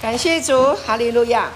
[0.00, 1.50] 感谢主，哈利路亚！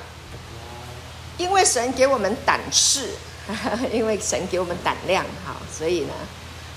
[1.38, 3.08] 因为神给我们胆识，
[3.90, 6.12] 因为神给我们胆量，哈，所以呢，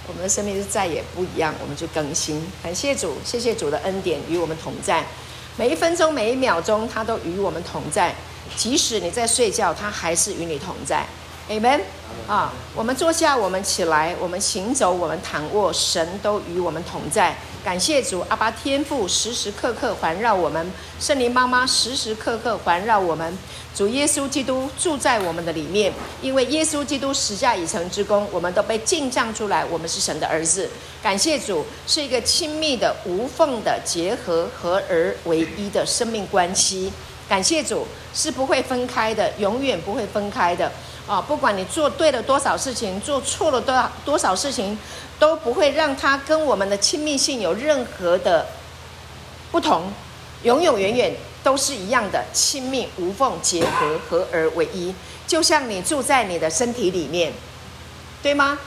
[0.07, 2.41] 我们的生命是再也不一样，我们就更新。
[2.63, 5.05] 感谢主，谢谢主的恩典与我们同在，
[5.57, 8.15] 每一分钟、每一秒钟，他都与我们同在。
[8.55, 11.05] 即使你在睡觉，他还是与你同在。
[11.49, 11.79] Amen。
[12.27, 17.33] 啊，我们坐下，我们起来，我们行走，我们躺卧，神都与我们同在。
[17.63, 23.37] 感谢主，阿爸天父时时刻刻环绕我们，圣灵妈妈时时刻刻环绕我们，
[23.73, 30.69] 主耶稣基督住在我们的里面，因为耶稣基督十架已成之功，我们都被进帐出来，我们是神的儿子。
[31.01, 36.91] 感谢主，是一个亲密的、无缝的结合，合而为一的生命关系。
[37.29, 40.71] 感谢主，是不会分开的，永远不会分开的。
[41.07, 44.77] 啊，不管你做对了多少事情，做错了多少多少事情，
[45.17, 48.45] 都不会让他跟我们的亲密性有任何的
[49.51, 49.91] 不同，
[50.43, 54.93] 永永远远都是一样的亲密无缝结合，合而为一，
[55.25, 57.31] 就像你住在你的身体里面，
[58.21, 58.59] 对吗？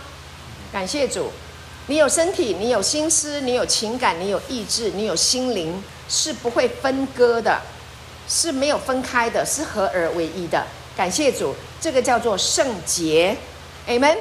[0.73, 1.31] 感谢主，
[1.89, 7.61] 你有身体，你有心思，你有情感，你有意志，你有心灵，是不会分割的，
[8.27, 10.65] 是没有分开的，是合而为一的。
[10.97, 13.37] 感谢主，这个叫做圣洁
[13.87, 14.19] ，Amen。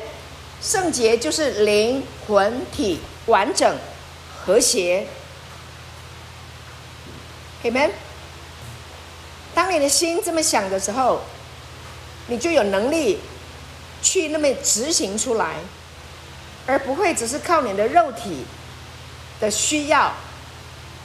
[0.61, 3.77] 圣洁就是灵魂体完整
[4.43, 5.07] 和谐
[7.63, 7.91] ，Amen。
[9.53, 11.21] 当你的心这么想的时候，
[12.27, 13.19] 你就有能力
[14.01, 15.55] 去那么执行出来，
[16.65, 18.45] 而不会只是靠你的肉体
[19.39, 20.13] 的需要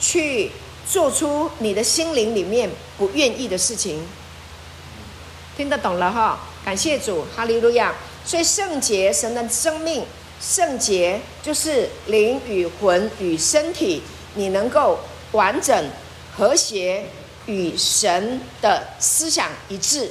[0.01, 0.51] 去
[0.89, 4.05] 做出你的心灵里面不愿意的事情。
[5.57, 7.95] 听得懂了哈，感谢主，哈利路亚。
[8.27, 10.05] 所以圣洁，神的生命，
[10.41, 14.03] 圣洁就是灵与魂与身体，
[14.35, 14.99] 你能够
[15.33, 15.91] 完整
[16.35, 17.05] 和谐，
[17.45, 20.11] 与神的思想一致，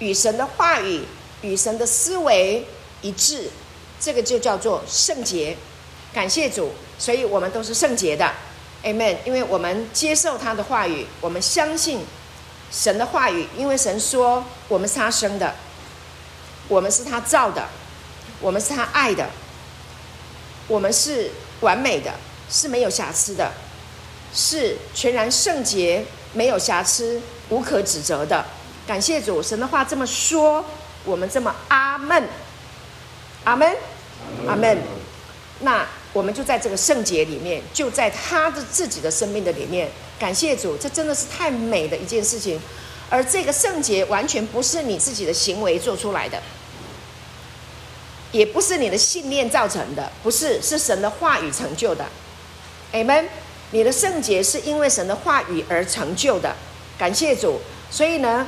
[0.00, 1.02] 与神的话语、
[1.40, 2.64] 与神的思维
[3.00, 3.50] 一致，
[3.98, 5.56] 这个就叫做圣洁。
[6.12, 8.30] 感谢主，所以我们都是圣洁的
[8.84, 9.16] ，Amen。
[9.24, 12.00] 因为我们接受他的话语，我们相信。
[12.70, 15.54] 神的话语，因为神说我们是他生的，
[16.68, 17.66] 我们是他造的，
[18.40, 19.28] 我们是他爱的，
[20.68, 22.12] 我们是完美的，
[22.48, 23.50] 是没有瑕疵的，
[24.32, 28.44] 是全然圣洁、没有瑕疵、无可指责的。
[28.86, 30.64] 感谢主，神的话这么说，
[31.04, 32.28] 我们这么阿门，
[33.44, 33.76] 阿门，
[34.46, 34.78] 阿门。
[35.62, 39.90] 那我们就在这个圣洁里面，就在他的自己的生命的里面。
[40.20, 42.60] 感谢主，这真的是太美的一件事情，
[43.08, 46.40] 而这个圣洁完全不是你自己的行为做出来的，
[48.30, 52.04] 也不是你的信念造成的，不是，是神的话语成就的。
[52.92, 53.24] Amen。
[53.72, 56.54] 你的圣洁是因为神的话语而成就的。
[56.98, 58.46] 感谢主，所以呢，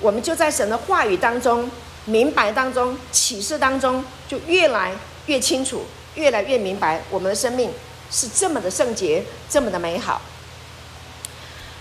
[0.00, 1.68] 我们就在神的话语当中、
[2.04, 4.92] 明白当中、启示当中，就越来
[5.26, 7.72] 越清楚，越来越明白，我们的生命
[8.10, 10.20] 是这么的圣洁，这么的美好。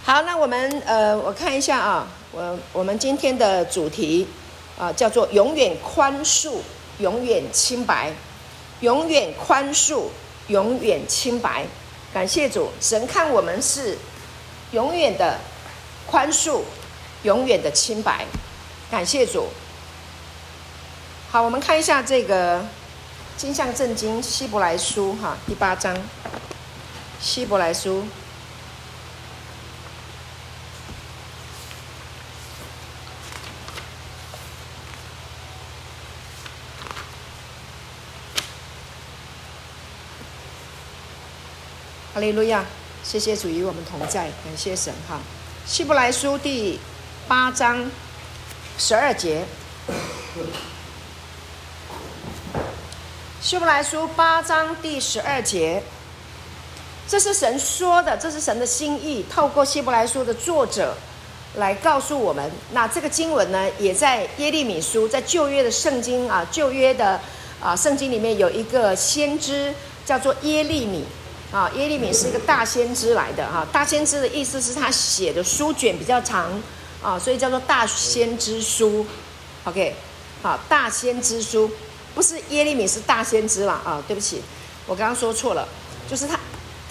[0.09, 4.27] 好，那我们呃，我看一下啊，我我们今天的主题
[4.75, 6.55] 啊，叫做永远宽恕，
[6.97, 8.11] 永远清白，
[8.79, 10.05] 永远宽恕，
[10.47, 11.63] 永远清白。
[12.11, 13.99] 感谢主，神看我们是
[14.71, 15.37] 永远的
[16.07, 16.61] 宽恕，
[17.21, 18.25] 永远的清白。
[18.89, 19.45] 感谢主。
[21.29, 22.65] 好，我们看一下这个
[23.37, 25.95] 金像圣经希伯来书哈，第八章，
[27.21, 28.03] 希伯来书。
[42.11, 42.65] 哈利路亚，
[43.03, 45.19] 谢谢主与我们同在，感谢神哈。
[45.67, 46.79] 希伯来书第
[47.27, 47.85] 八章
[48.79, 49.45] 十二节，
[53.39, 55.83] 希伯来书八章第十二节，
[57.07, 60.97] 这是神说的，这是神的心意，透过希伯来书的作者
[61.57, 62.51] 来告诉我们。
[62.71, 67.21] 那这个经文呢，也在耶利米书，在旧约的圣经啊，旧约的
[67.61, 69.71] 啊圣经里面有一个先知
[70.07, 71.05] 叫做耶利米。
[71.51, 76.51] 啊，耶利米是一个大先知来的哈，大先知的意思是他写的书卷比较长
[77.01, 79.03] 啊，所以叫做大先知书。
[79.63, 79.95] OK，
[80.43, 81.71] 好，大先知书
[82.13, 84.43] 不是耶利米是大先知了啊，对不起，
[84.85, 85.67] 我刚刚说错了，
[86.07, 86.39] 就是他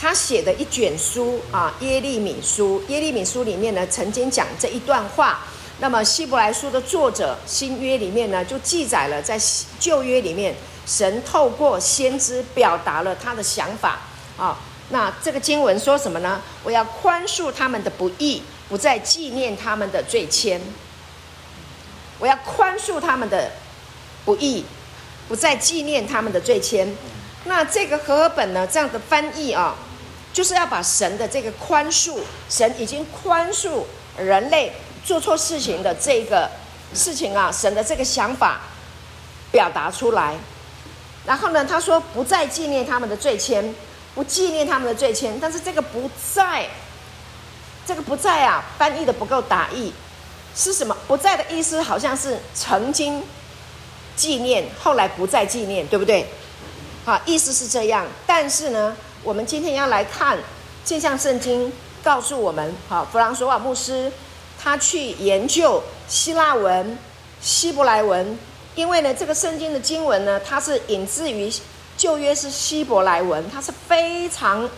[0.00, 5.46] 他写的一卷书啊，耶利米书，耶利米书里面呢曾经讲这一段话，
[5.78, 9.40] 那么希伯来书的作者新约里面呢就记载了在
[9.78, 14.00] 旧约里面神透过先知表达了他的想法。
[14.38, 14.56] 啊，
[14.90, 16.40] 那这个经文说什么呢？
[16.62, 20.61] 我要宽恕他们的不义，不再纪念他们的罪愆。
[22.20, 23.50] 我要宽恕他们的
[24.25, 24.64] 不义，
[25.29, 26.88] 不再纪念他们的罪愆。
[27.44, 29.75] 那这个和合本呢，这样的翻译啊，
[30.32, 32.19] 就是要把神的这个宽恕，
[32.49, 33.85] 神已经宽恕
[34.17, 34.73] 人类
[35.05, 36.50] 做错事情的这个
[36.94, 38.61] 事情啊，神的这个想法
[39.50, 40.35] 表达出来。
[41.25, 43.73] 然后呢，他说不再纪念他们的罪愆，
[44.19, 45.38] 不纪念他们的罪愆。
[45.41, 46.67] 但是这个不在，
[47.87, 49.93] 这个不在啊，翻译的不够达意，
[50.56, 50.97] 是什么？
[51.06, 53.23] 不在的意思好像是曾经
[54.17, 56.26] 纪念，后来不再纪念，对不对？
[57.05, 58.05] 好，意思是这样。
[58.26, 60.37] 但是呢，我们今天要来看
[60.85, 61.73] 镜像圣经，
[62.03, 64.11] 告诉我们，好，弗朗索瓦牧师
[64.61, 66.99] 他去研究希腊文、
[67.41, 68.37] 希伯来文。
[68.75, 71.53] 因为呢，这个圣经的经文呢，它是引自于
[71.99, 74.71] 旧约是希伯来文，它是非常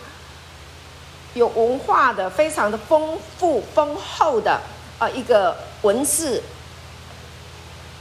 [1.35, 4.59] 有文化的、非常的丰富丰厚的
[4.99, 6.43] 啊一个文字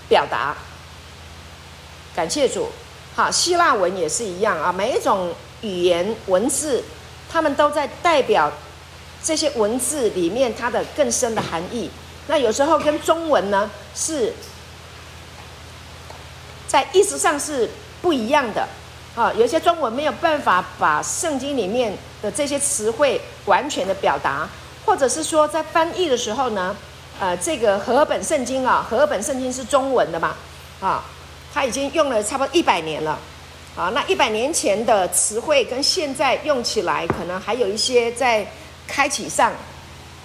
[0.09, 0.57] 表达。
[2.17, 2.69] 感谢主，
[3.15, 6.83] 好，希腊文也是一样啊，每一种语言文字，
[7.31, 8.51] 他们都在代表
[9.23, 11.91] 这些文字里面它的更深的含义。
[12.27, 14.33] 那有时候跟中文呢是。
[16.67, 17.69] 在意思上是
[18.01, 18.69] 不一样的，
[19.17, 21.93] 啊，有些中文没有办法把圣经里面
[22.23, 24.49] 的这些词汇完全的表达，
[24.87, 26.75] 或者是说在翻译的时候呢，
[27.19, 30.37] 呃，这个和合本圣经啊，和合本圣经是中文的嘛，
[30.81, 31.03] 啊，
[31.53, 33.19] 它已经用了差不多一百年了，
[33.77, 38.47] 啊，那一百年前的词汇跟现在用起来，可能还有一些在
[38.87, 39.53] 开启上、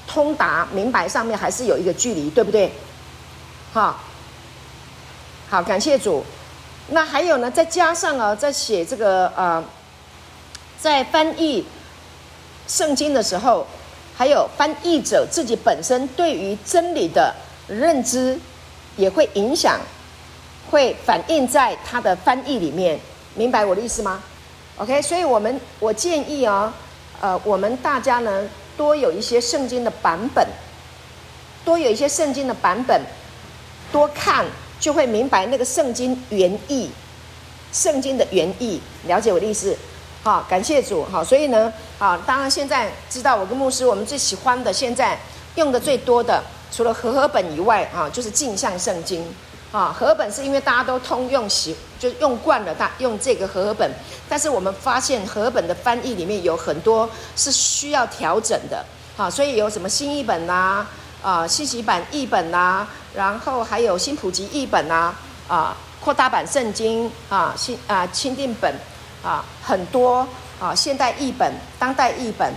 [0.07, 2.71] 通达明白上面还是有一个距离，对不对？
[3.73, 3.99] 好，
[5.49, 6.23] 好，感谢主。
[6.89, 9.63] 那还有呢，再加上啊，在写这个呃，
[10.79, 11.65] 在翻译
[12.67, 13.65] 圣经的时候，
[14.15, 17.33] 还有翻译者自己本身对于真理的
[17.67, 18.39] 认知，
[18.97, 19.79] 也会影响，
[20.69, 22.99] 会反映在他的翻译里面。
[23.33, 24.21] 明白我的意思吗
[24.77, 26.71] ？OK，所以我们我建议啊，
[27.19, 28.47] 呃，我们大家呢
[28.77, 30.47] 多有一些圣经的版本，
[31.65, 33.01] 多有一些圣经的版本，
[33.91, 34.45] 多看。
[34.79, 36.89] 就会明白那个圣经原意，
[37.71, 39.75] 圣经的原意，了解我的意思，
[40.23, 45.17] 好，感谢主，好，所以呢，好，当然现在知道我跟牧师，我们最喜欢的，现在
[45.55, 49.25] 用的最多的，除了和合本以外，啊，就是镜像圣经，
[49.71, 53.89] 啊，和合本是因为大家都通用习，就用惯了，大用这个和合本，
[54.27, 58.85] 但是我们发现和合本的翻译里面有很多是需要调整的，
[59.15, 60.85] 好，所以有什么新译本啊。
[61.23, 62.85] 啊，信息版译本呐、
[63.15, 65.15] 然后还有新普及译本呐、
[65.47, 68.73] 啊，啊，扩大版圣经啊，新啊钦定本
[69.23, 70.27] 啊，很多
[70.59, 72.53] 啊，现代译本、当代译本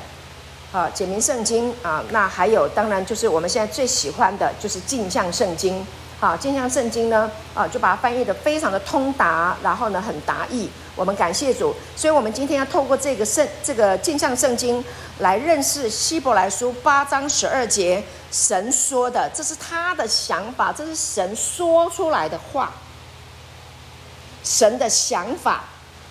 [0.72, 5.86] 啊，简明圣经啊，那还有当然就是我们现在最喜欢的就是镜像圣经。
[6.20, 10.68] 好，镜像圣经呢，啊，就把它翻译得非常的通达，然后呢，很达意。
[10.96, 14.84] 我们感谢主，所以我们今天要透过这个圣这个镜像圣经
[15.20, 22.72] 来认识希伯来书八章十二节神说的，这是他的想法，这是神说出来的话，
[24.44, 25.64] 神的想法，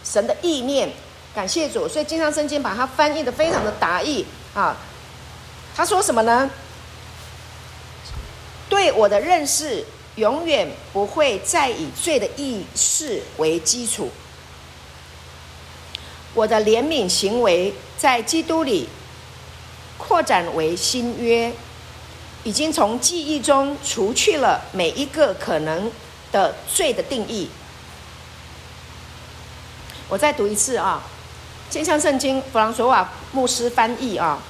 [0.03, 0.91] 神的意念。
[1.35, 4.75] 感谢主，所以经常圣经把它翻译的非常的达意啊。
[5.75, 6.49] 他说什么呢？
[8.69, 9.85] 对我的认识。
[10.17, 14.09] 永远不会再以罪的意识为基础。
[16.33, 18.89] 我的怜悯行为在基督里
[19.99, 21.53] 扩展为新约，
[22.47, 25.91] 已经从记忆中除去了每一个可能
[26.31, 27.49] 的罪的定义。
[30.07, 31.03] 我再读一次啊，
[31.73, 34.41] 《镜像圣经》弗朗索瓦牧师翻译啊，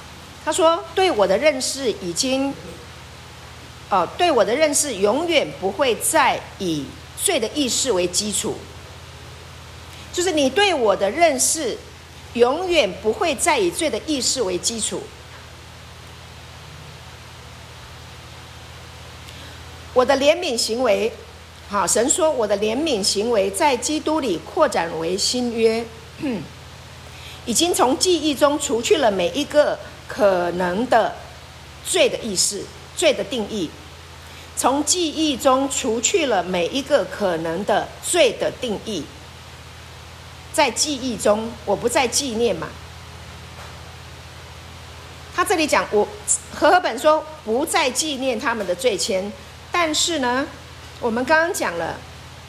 [0.44, 2.54] 他说：“对我的认识已经。”
[3.90, 6.84] 哦，对我的认识永远不会再以
[7.20, 8.54] 罪的意识为基础，
[10.12, 11.76] 就是你对我的认识
[12.34, 15.02] 永远不会再以罪的意识为基础。
[19.98, 21.12] 我的怜悯行为，
[21.68, 25.84] 好，神说我的怜悯行为在基督里扩展为新约，
[27.44, 29.76] 已经从记忆中除去了每一个
[30.06, 31.16] 可能的
[31.84, 32.64] 罪的意识。
[32.96, 33.68] 罪的定义，
[34.56, 39.02] 从记忆中除去了每一个可能的罪的定义，
[40.52, 42.68] 在记忆中，我不再纪念嘛。
[45.34, 46.06] 他这里讲，我
[46.54, 49.30] 和合本说不再纪念他们的罪愆，
[49.80, 50.44] 但是呢，
[50.98, 51.94] 我们刚刚讲了，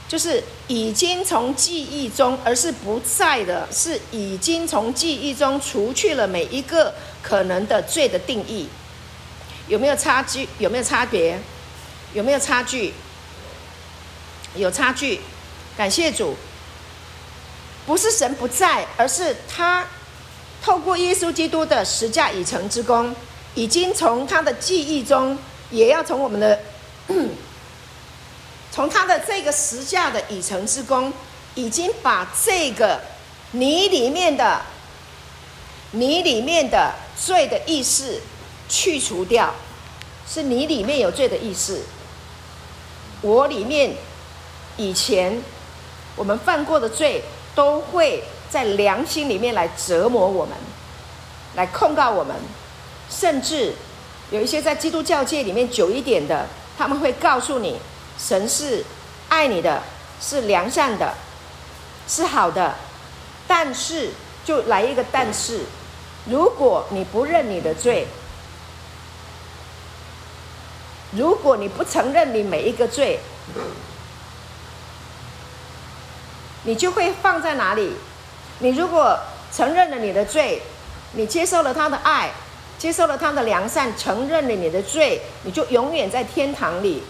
[0.07, 8.67] 就是已经从记忆中，而是不在的，是已经从记忆中除去了每一个可能的罪的定义。
[9.67, 10.49] 有没有差距？
[10.57, 11.39] 有没有差别？
[12.15, 12.91] 有没有差距？
[14.55, 15.21] 有差距。
[15.77, 16.35] 感谢主，
[17.85, 19.85] 不是神不在，而是他
[20.63, 23.15] 透过耶稣基督的十架已成之功，
[23.53, 25.37] 已经从他的记忆中，
[25.69, 26.59] 也要从我们的，
[28.71, 31.11] 从他的这个十架的已成之功，
[31.55, 33.01] 已经把这个
[33.51, 34.61] 你里面的、
[35.91, 38.21] 你里面的罪的意识。
[38.71, 39.51] 去除掉，
[40.31, 41.81] 是你里面有罪的意识。
[43.23, 43.95] 我里面
[44.77, 45.41] 以前
[46.15, 47.23] 我们犯过的罪，
[47.55, 50.55] 都会在良心里面来折磨我们，
[51.55, 52.35] 来控告我们。
[53.09, 53.73] 甚至
[54.29, 56.45] 有一些在基督教界里面久一点的，
[56.79, 57.77] 他们会告诉你，
[58.17, 58.85] 神是
[59.27, 59.83] 爱你的，
[60.21, 61.13] 是良善的，
[62.07, 62.73] 是好的。
[63.45, 64.11] 但是
[64.45, 65.65] 就来一个但是，
[66.25, 68.07] 如果你不认你的罪。
[71.11, 73.19] 如果你不承认你每一个罪，
[76.63, 77.95] 你就会放在哪里？
[78.59, 79.19] 你如果
[79.51, 80.61] 承认了你的罪，
[81.11, 82.31] 你接受了他的爱，
[82.79, 87.03] 接受了他的良善，承认了你的罪，你就永远在天堂里。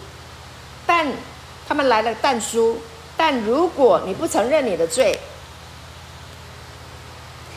[0.84, 1.06] 但
[1.66, 2.82] 他们来了但书，
[3.16, 5.16] 但如果你不承认你的罪，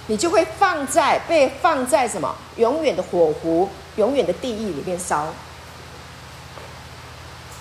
[0.06, 2.36] 你就会放在被放在什么？
[2.58, 5.34] 永远的火湖，永远的地狱里面烧。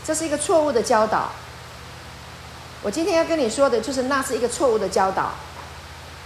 [0.05, 1.31] 这是一个错误的教导。
[2.83, 5.31] 我今天要跟你说的，就是那是一个错误的教导。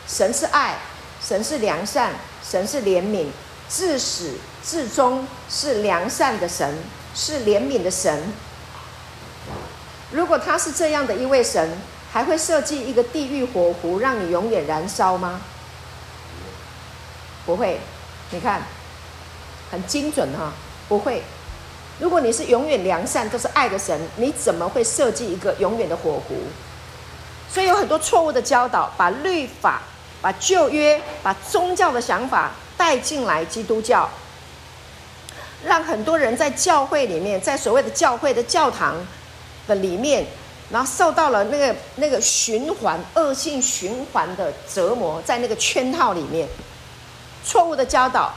[0.08, 0.78] 神是爱，
[1.22, 3.26] 神是良善，神是怜悯，
[3.68, 6.76] 自始至终是良善的神，
[7.14, 8.32] 是怜悯的神。
[10.10, 11.76] 如果他是这样的一位神，
[12.12, 15.40] 还会设计一个地狱火湖，让你永远燃烧吗？
[17.44, 17.80] 不会。
[18.30, 18.62] 你看，
[19.70, 20.52] 很精准哈，
[20.88, 21.22] 不会。
[21.98, 26.36] 如果你是永远良善、都是爱的神，你怎么会设计一个永远的火湖？
[27.48, 29.82] 所以有很多错误的教导，把律法、
[30.20, 34.08] 把旧约、把宗教的想法带进来基督教，
[35.64, 38.94] 让很多人在教会里面，在所谓的教会的教堂
[39.66, 40.26] 的里面，
[40.70, 46.48] 然后受到了那个那个循环、恶性循环的折磨，在那个圈套里面，
[47.44, 48.32] 错误的教导。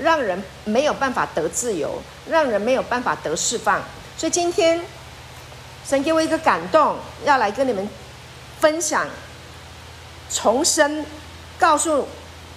[0.00, 3.82] 让人没有办法得自由，让人没有办法得释放。
[4.16, 4.80] 所以今天，
[5.84, 7.90] 神给我一个感动，要来跟你们
[8.60, 9.04] 分享，
[10.30, 11.04] 重生，
[11.58, 12.06] 告诉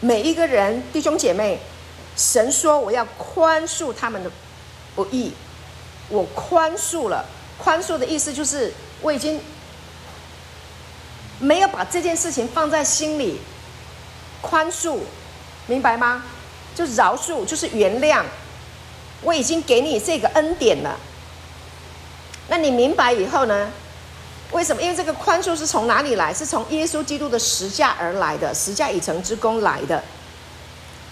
[0.01, 1.60] 每一个人弟兄姐妹，
[2.17, 4.31] 神说我要宽恕他们的
[4.96, 5.31] 不义，
[6.10, 7.24] 我宽恕了。
[7.58, 9.39] 宽恕的意思就是我已经
[11.39, 13.39] 没有把这件事情放在心里，
[14.41, 14.98] 宽恕，
[15.67, 16.24] 明白吗？
[16.75, 18.24] 就饶恕，就是原谅。
[19.22, 21.00] 我已经给你这个恩典了。
[22.48, 23.72] 那你明白以后呢？
[24.51, 24.81] 为什么？
[24.81, 26.34] 因为这个宽恕是从哪里来？
[26.34, 30.03] 是从耶稣基督的十架而来的，十架已成之功来的。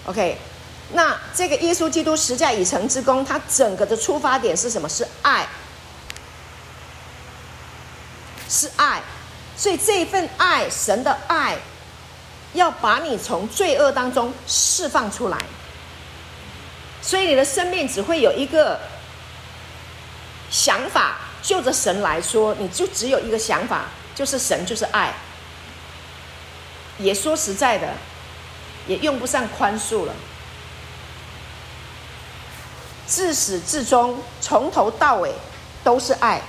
[0.06, 0.38] OK，
[0.94, 4.88] 那这个耶稣基督十架已成之功，它整个的出发点是什么？
[4.90, 5.48] 是爱，
[8.48, 9.02] 是爱。
[9.56, 11.58] 所以这一份爱，神的爱。
[12.54, 15.38] 要把你从罪恶当中释放出来，
[17.00, 18.80] 所以你的生命只会有一个
[20.50, 21.29] 想法。
[21.42, 25.14] 就着神来说，你就只有一个想法，就是神就是爱。
[26.98, 27.94] 也说实在的，
[28.88, 30.14] 也用不上宽恕了。
[33.08, 35.34] 自始至终，从头到尾
[35.84, 36.42] 都是爱，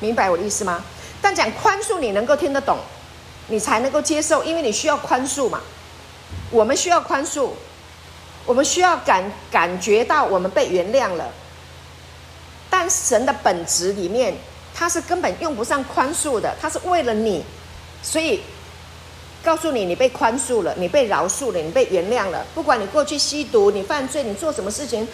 [0.00, 0.82] 明白我的意思吗？
[1.20, 2.78] 但讲宽恕，你能够听得懂。
[3.50, 5.60] 你才能够接受，因为你需要宽恕嘛。
[6.50, 7.50] 我们需要宽恕，
[8.44, 11.32] 我们需要感感觉到我们被原谅了。
[12.88, 14.34] 神的本质里面，
[14.74, 17.44] 他是根本用不上宽恕的，他是为了你，
[18.02, 18.40] 所以
[19.42, 22.44] 告诉你，你被宽恕了，你被饶恕了，你被原谅了。
[22.54, 25.06] 不管你过去吸毒，你犯罪，你做什么事情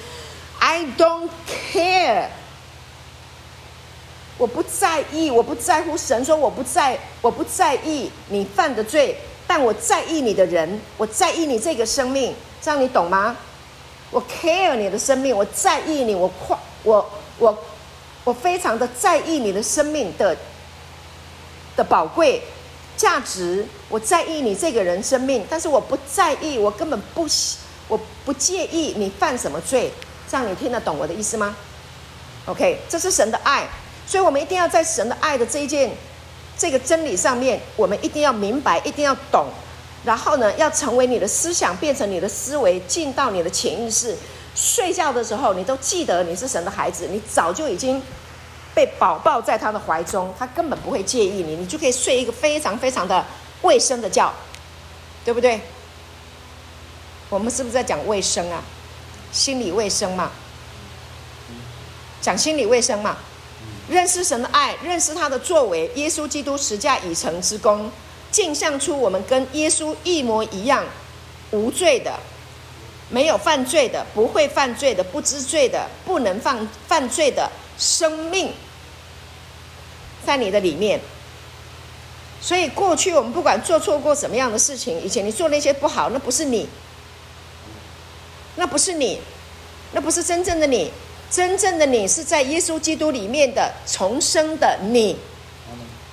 [0.59, 1.29] ，I don't
[1.73, 2.27] care。
[4.37, 5.97] 我不在意，我不在乎。
[5.97, 9.17] 神说我不在，我不在意你犯的罪，
[9.47, 13.37] 但我在意你的人，我在意你这个生命，这样你懂吗？
[14.11, 17.57] 我 care 你的生命，我在意你，我夸我我
[18.25, 20.37] 我非常的在意你的生命的
[21.77, 22.43] 的宝贵
[22.97, 27.27] 价值，我在意你这个人生命，但是我不在意，我根本不
[27.89, 29.93] 我不介意你犯什么罪，
[30.31, 31.55] 这样你听得懂我的意思吗
[32.47, 33.67] ？OK，这是神的爱。
[34.07, 35.91] 所以，我们一定要在神的爱的这一件
[36.59, 39.47] 这个真理上面，我们一定要明白，一定要懂。
[40.05, 44.15] 然后呢，要成为你的思想，变成你的思维，进到你的潜意识。
[44.55, 48.01] 睡觉的时候，你都记得你是神的孩子，你早就已经
[48.75, 53.25] 被宝抱在他的怀中，他根本不会介意你，你就可以睡一个非常非常的
[53.63, 54.33] 卫生的觉，
[55.25, 55.61] 对不对？
[57.31, 58.63] 我们是不是在讲卫生啊？
[59.33, 60.31] 心理卫生嘛，
[62.21, 63.17] 讲心理卫生嘛，
[63.89, 67.91] 认识神的爱，认识他的作为，耶稣基督十架已成之功。
[68.31, 70.85] 镜像出我们跟耶稣一模一样，
[71.51, 72.13] 无罪的，
[73.09, 78.53] 没有犯罪的，不会犯罪的，不知罪的，不能犯犯罪的生命，
[80.27, 81.01] 在你的里面。
[82.41, 86.69] 所以过去我们不管做错过什么样的事情，以前你做那些不好，那不是你，
[88.57, 89.21] 那不是你，
[89.93, 90.91] 那不是真正的你，
[91.31, 95.17] 真正的你是在耶稣基督里面的重生的你，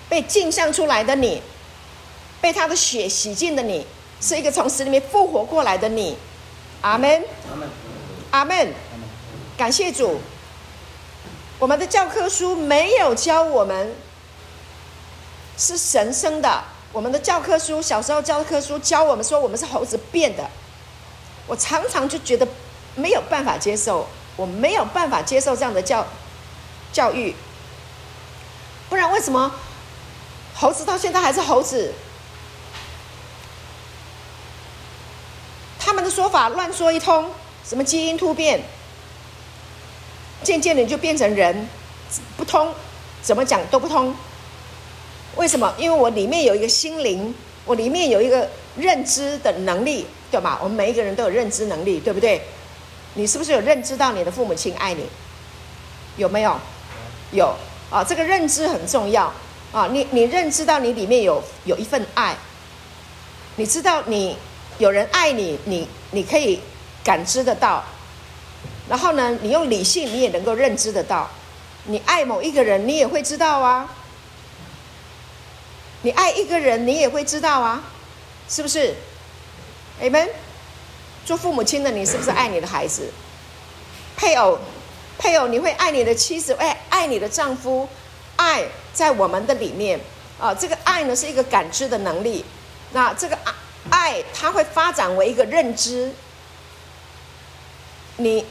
[0.07, 1.41] 被镜像出来的你。
[2.41, 3.85] 被他的血洗净的你，
[4.19, 6.17] 是一个从死里面复活过来的你，
[6.81, 7.23] 阿门，
[8.31, 8.73] 阿门，
[9.55, 10.19] 感谢主。
[11.59, 13.95] 我们的教科书没有教我们
[15.57, 20.49] 是神生的，我们的教科书小时候教科书教我们说我们是猴子变的，
[21.45, 22.47] 我常常就觉得
[22.95, 26.03] 没有办法接受，我没有办法接受这样的教
[26.91, 27.35] 教育，
[28.89, 29.53] 不然为什么
[30.55, 31.93] 猴子到现在还是猴子？
[36.01, 37.29] 们的说法乱说一通，
[37.63, 38.59] 什么基因突变，
[40.43, 41.69] 渐渐的就变成人，
[42.35, 42.73] 不通，
[43.21, 44.13] 怎么讲都不通。
[45.35, 45.71] 为什么？
[45.77, 47.33] 因为我里面有一个心灵，
[47.65, 50.59] 我里面有一个认知的能力，对吧？
[50.63, 52.41] 我们每一个人都有认知能力，对不对？
[53.13, 55.05] 你是不是有认知到你的父母亲爱你？
[56.17, 56.59] 有没有？
[57.31, 57.53] 有
[57.91, 59.31] 啊，这个认知很重要
[59.71, 59.87] 啊。
[59.91, 62.35] 你你认知到你里面有有一份爱，
[63.55, 64.35] 你知道你。
[64.77, 66.59] 有人爱你，你你可以
[67.03, 67.83] 感知得到，
[68.89, 71.29] 然后呢，你用理性，你也能够认知得到。
[71.85, 73.89] 你爱某一个人，你也会知道啊。
[76.03, 77.83] 你爱一个人，你也会知道啊，
[78.49, 78.95] 是不是
[80.01, 80.29] ？Amen。
[81.25, 83.11] 做父母亲的，你是不是爱你的孩子？
[84.17, 84.57] 配偶，
[85.17, 87.87] 配偶，你会爱你的妻子，爱爱你的丈夫，
[88.35, 89.99] 爱在我们的里面
[90.39, 90.53] 啊。
[90.53, 92.43] 这个爱呢，是一个感知的能力。
[92.91, 93.51] 那这个爱。
[93.89, 96.11] 爱，它会发展为一个认知。
[98.17, 98.45] 你，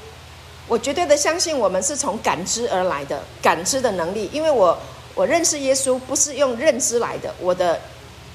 [0.66, 4.29] 我绝对的相信，我们是从感知而来的，感知的能力。
[4.33, 4.77] 因为我，
[5.14, 7.81] 我认识耶稣不是用认知来的，我的，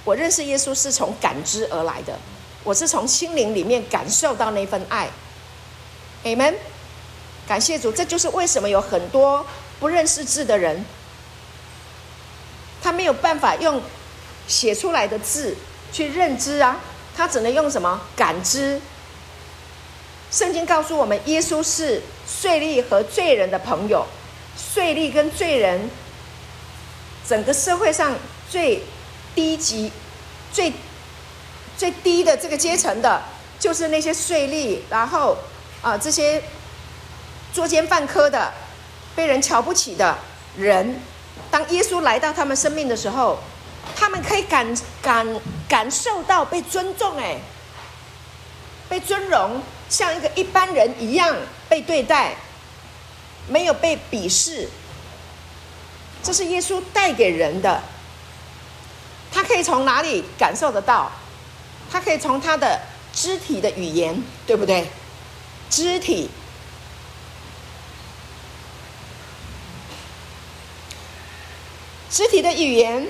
[0.04, 2.18] 我认识耶稣是从感知而来的，
[2.64, 5.10] 我是从心灵里面感受到那份爱。
[6.24, 6.56] Amen。
[7.48, 9.46] 感谢主，这就是为什么有很多
[9.80, 10.84] 不认识字的人，
[12.82, 13.80] 他没有办法用
[14.48, 15.56] 写出来的字。
[15.96, 16.78] 去认知啊，
[17.16, 18.82] 他只能用什么感知？
[20.30, 24.06] 圣经告诉我们，耶稣是税吏和罪人的朋友。
[24.58, 25.90] 税吏跟罪人，
[27.26, 28.14] 整个社会上
[28.50, 28.84] 最
[29.34, 29.90] 低级、
[30.52, 30.74] 最
[31.78, 33.22] 最低的这个阶层的，
[33.58, 35.38] 就是那些税吏，然后
[35.82, 36.44] 啊，这些
[37.54, 38.52] 作奸犯科的、
[39.16, 40.18] 被人瞧不起的
[40.58, 41.00] 人。
[41.50, 43.40] 当耶稣来到他们生命的时候，
[43.96, 45.28] 他们可以感感
[45.68, 47.38] 感受到被尊重，哎，
[48.88, 51.36] 被尊荣，像一个一般人一样
[51.68, 52.36] 被对待，
[53.48, 54.70] 没有被鄙视。
[56.24, 57.84] 这是耶稣带给人的。
[59.32, 61.12] 他可以从哪里感受得到？
[61.92, 62.80] 他可以从他的
[63.14, 64.88] 肢体的语言，对不对？
[65.70, 66.30] 肢体，
[72.10, 73.08] 肢体的语言。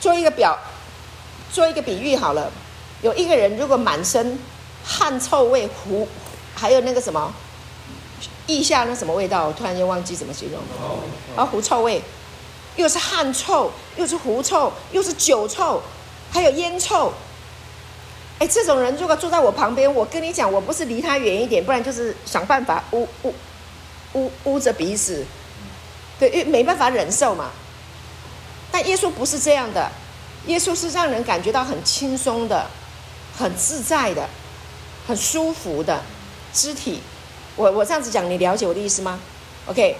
[0.00, 0.58] 做一个表，
[1.52, 2.50] 做一个比喻好了。
[3.02, 4.38] 有一个人如果满身
[4.84, 6.08] 汗臭味，狐，
[6.54, 7.32] 还有那个什么，
[8.46, 10.98] 腋下那什么味道，我突然间忘记怎么形容了。
[11.36, 12.02] 啊，狐臭味，
[12.76, 15.82] 又是汗臭，又是狐臭，又是酒臭，
[16.32, 17.12] 还有烟臭。
[18.38, 23.34] 哎，这种人如果坐在我旁边，我跟你讲，我不是离他远一点，不然就是想办法捂捂
[24.14, 25.24] 捂捂着鼻子，
[26.18, 27.50] 对，因为没办法忍受嘛。
[28.80, 29.90] 但耶稣不是这样的，
[30.46, 32.64] 耶稣是让人感觉到很轻松的、
[33.36, 34.24] 很自在的、
[35.04, 36.00] 很舒服的
[36.52, 37.00] 肢体。
[37.56, 39.18] 我我这样子讲，你了解我的意思吗
[39.66, 39.96] ？OK，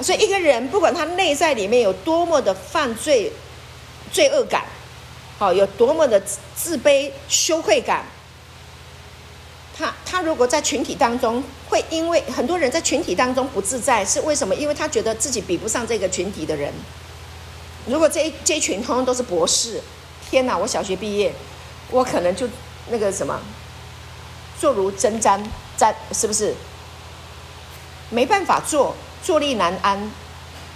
[0.00, 3.30] 所以一个人不管他内在里面有多么的犯罪、
[4.10, 4.64] 罪恶感，
[5.38, 6.20] 好，有多么的
[6.56, 8.06] 自卑、羞愧感，
[9.78, 14.52] 他他如果在群体当中，会因为很多人在群体当中不自在，是为什么？
[14.52, 16.74] 因为他觉得自己比不上这个群体的人。
[17.86, 19.80] 如果这这一群通通都是博士，
[20.28, 20.56] 天哪！
[20.58, 21.32] 我小学毕业，
[21.90, 22.48] 我可能就
[22.88, 23.40] 那个什么，
[24.60, 25.40] 坐如针毡，
[25.78, 26.54] 毡是不是？
[28.10, 30.10] 没办法坐，坐立难安。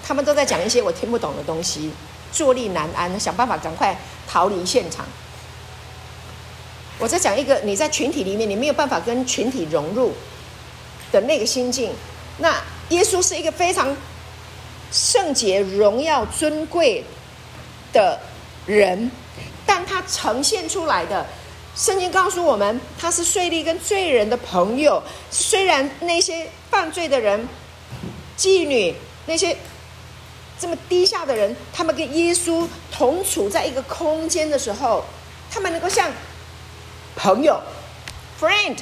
[0.03, 1.91] 他们都在讲一些我听不懂的东西，
[2.33, 3.97] 坐立难安，想办法赶快
[4.27, 5.05] 逃离现场。
[6.99, 10.13] 我在讲一个你在群体里面，你没有办法跟群体融入
[11.11, 11.93] 的那个心境。
[12.39, 12.57] 那
[12.91, 13.97] 耶稣是一个非常
[14.91, 17.05] 圣洁、荣耀、尊贵
[17.93, 18.19] 的
[18.67, 19.11] 人，
[19.67, 21.27] 但他呈现出来的，
[21.75, 25.03] 圣经告诉我们，他是税吏跟罪人的朋友。
[25.31, 27.49] 虽然那些犯罪的人、
[28.37, 28.95] 妓女
[29.27, 29.57] 那些
[30.59, 35.05] 这么低下的人，他们跟耶稣同处在一个空间的时候，
[35.51, 36.11] 他们能够像。
[37.17, 37.61] 朋友
[38.41, 38.79] ，friend，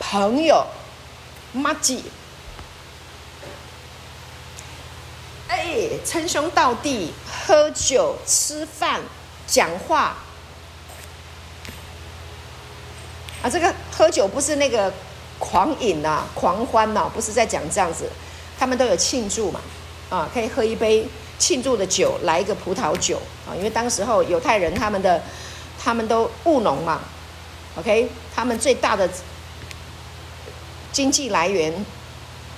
[0.00, 0.66] 朋友，
[1.52, 2.02] 麻吉，
[5.48, 7.12] 哎，称兄道弟，
[7.46, 9.00] 喝酒、吃饭、
[9.46, 10.16] 讲话。
[13.42, 14.92] 啊，这个喝酒不是那个
[15.38, 18.08] 狂饮呐、啊、狂欢呐、啊，不是在讲这样子。
[18.58, 19.60] 他们都有庆祝嘛，
[20.08, 21.06] 啊，可以喝一杯
[21.38, 25.20] 庆祝的酒，来一个葡萄酒啊，因为当时候犹太人他们的
[25.78, 27.00] 他们都务农嘛。
[27.76, 29.10] OK，他们最大的
[30.92, 31.84] 经济来源、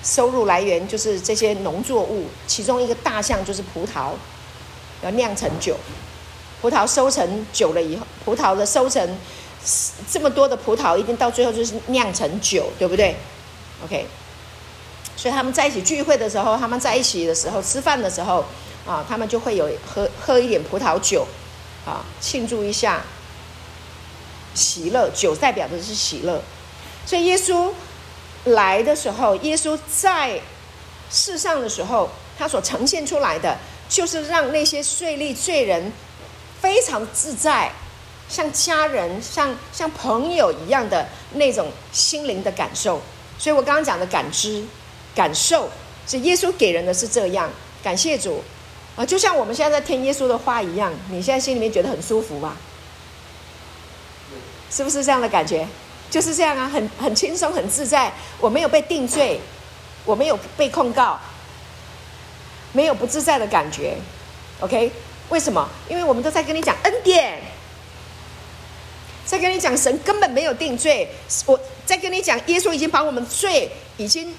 [0.07, 4.13] 收入来源就是这些农作物，其中一个大项就是葡萄，
[5.03, 5.77] 要酿成酒。
[6.63, 9.19] 葡萄收成久了以后，葡萄的收成
[10.09, 13.17] 这么多的葡萄，一定到最后就是酿成酒，对不对
[13.85, 14.07] ？OK，
[15.17, 18.45] 所以他们在一起聚会的时候，他们在一起的时候吃饭的时候
[18.87, 21.27] 啊，他们就会有喝喝一点葡萄酒
[21.85, 23.03] 啊，庆祝一下。
[24.55, 26.41] 喜乐，酒代表的是喜乐，
[27.05, 27.71] 所以耶稣
[28.47, 30.41] 来的时候，耶稣在
[31.11, 33.57] 世上的时候，他所呈现出来的，
[33.89, 35.93] 就是让那些税吏罪人
[36.61, 37.71] 非常自在，
[38.29, 43.01] 像家人、像像朋友一样的那种心灵的感受。
[43.39, 44.65] 所以我刚刚讲的感知、
[45.15, 45.69] 感受，
[46.07, 47.51] 是耶稣给人的是这样。
[47.83, 48.43] 感谢主
[48.97, 52.57] 啊，就像我们现在在听耶稣的话一样，你现在心里面觉得很舒服吧？
[54.71, 55.67] 是不是这样的感觉？
[56.11, 58.13] 就是这样啊，很很轻松，很自在。
[58.41, 59.41] 我没有被定罪，
[60.05, 61.19] 我没有被控告，
[62.73, 63.97] 没有不自在的感觉。
[64.61, 64.91] OK？
[65.29, 65.69] 为什么？
[65.89, 67.43] 因为我们都在跟你讲恩典，
[69.25, 71.09] 在跟你讲神根本没有定罪。
[71.45, 74.33] 我在跟你讲，耶稣已经把我们罪已经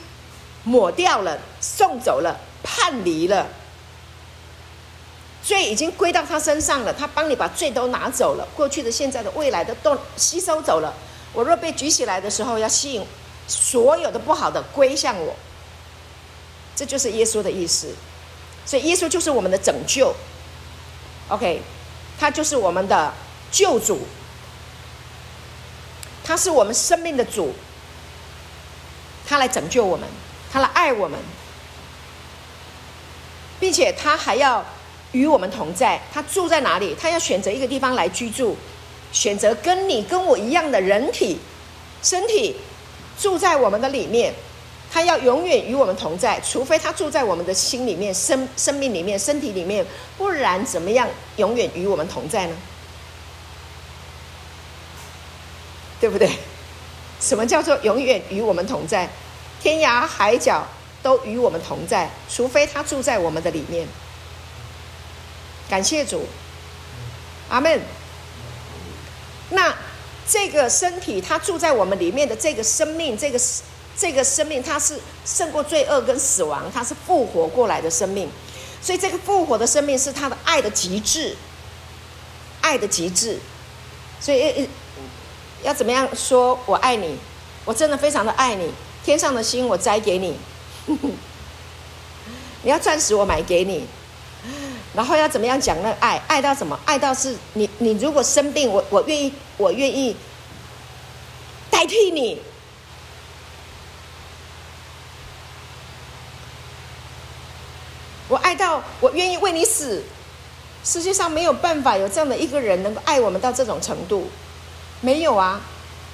[0.63, 3.45] 抹掉了，送走了，判离了。
[5.43, 10.93] 罪已经归到他身上了，他帮你把罪都拿走了，过去的、现在的、未来的都吸收走了。
[11.37, 13.05] 我若被举起来的时候，要吸引
[13.47, 15.35] 所有的不好的归向我，
[16.75, 17.93] 这就是耶稣的意思。
[18.65, 20.11] 所以耶稣就是我们的拯救
[21.27, 21.61] ，OK，
[22.19, 23.13] 他就是我们的
[23.51, 23.99] 救主，
[26.23, 27.53] 他是我们生命的主，
[29.27, 30.09] 他来拯救我们，
[30.51, 31.19] 他来爱我们，
[33.59, 34.65] 并且他还要。
[35.13, 36.93] 与我们同在，他住在哪里？
[36.99, 38.57] 他要选择一个地方来居住，
[39.11, 41.39] 选择跟你跟我一样的人体、
[42.01, 42.55] 身体
[43.19, 44.33] 住在我们的里面。
[44.89, 49.85] 他要永远与我们同在，除非他住在我们的心里面、生生命里面、身体里面，
[50.17, 52.55] 不然怎么样永远与我们同在呢？
[55.99, 56.31] 对不对？
[57.19, 59.09] 什么叫做永远与我们同在？
[59.61, 60.65] 天涯海角
[61.03, 63.85] 都与我们同在，除非他住在我们的里面。
[65.69, 66.25] 感谢主，
[67.49, 67.81] 阿门。
[69.49, 69.73] 那
[70.27, 73.39] 这个身体，它住在我们里面的这个生命，这个
[73.97, 78.29] 这个生命，它是胜过罪恶跟死亡，它是复活过来的生命。
[78.81, 81.35] 所以，这个复活的生命是他的爱的极致，
[82.61, 83.39] 爱的极致。
[84.19, 84.69] 所以，
[85.63, 87.17] 要怎么样说我爱你？
[87.65, 88.71] 我真的非常的爱你，
[89.03, 90.37] 天上的星我摘给你，
[92.61, 93.85] 你要钻石我买给你。
[94.97, 96.19] 然后要怎么样讲那爱？
[96.27, 96.79] 爱到什么？
[96.83, 100.17] 爱到是你，你如果生病，我我愿意，我愿意
[101.69, 102.41] 代替你。
[108.27, 110.03] 我爱到我愿意为你死。
[110.83, 114.27] 世界上没有办法有这样的一个人能够爱我们到这种程度，
[115.01, 115.61] 没有啊？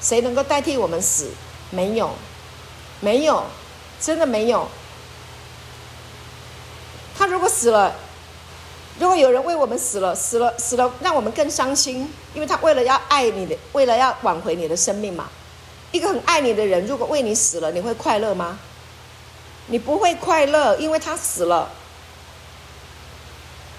[0.01, 1.31] 谁能够代替我们死？
[1.69, 2.13] 没有，
[2.99, 3.45] 没有，
[4.01, 4.67] 真的没有。
[7.17, 7.95] 他如果死了。
[8.99, 15.29] 如果有人为我们死了，死了，死了，让我们更伤心，因为他为了要爱你的，为了要挽回你的生命嘛。
[15.91, 18.59] 一个很爱你的人，如果为你死了，你会快乐吗？
[19.67, 21.69] 你不会快乐，因为他死了。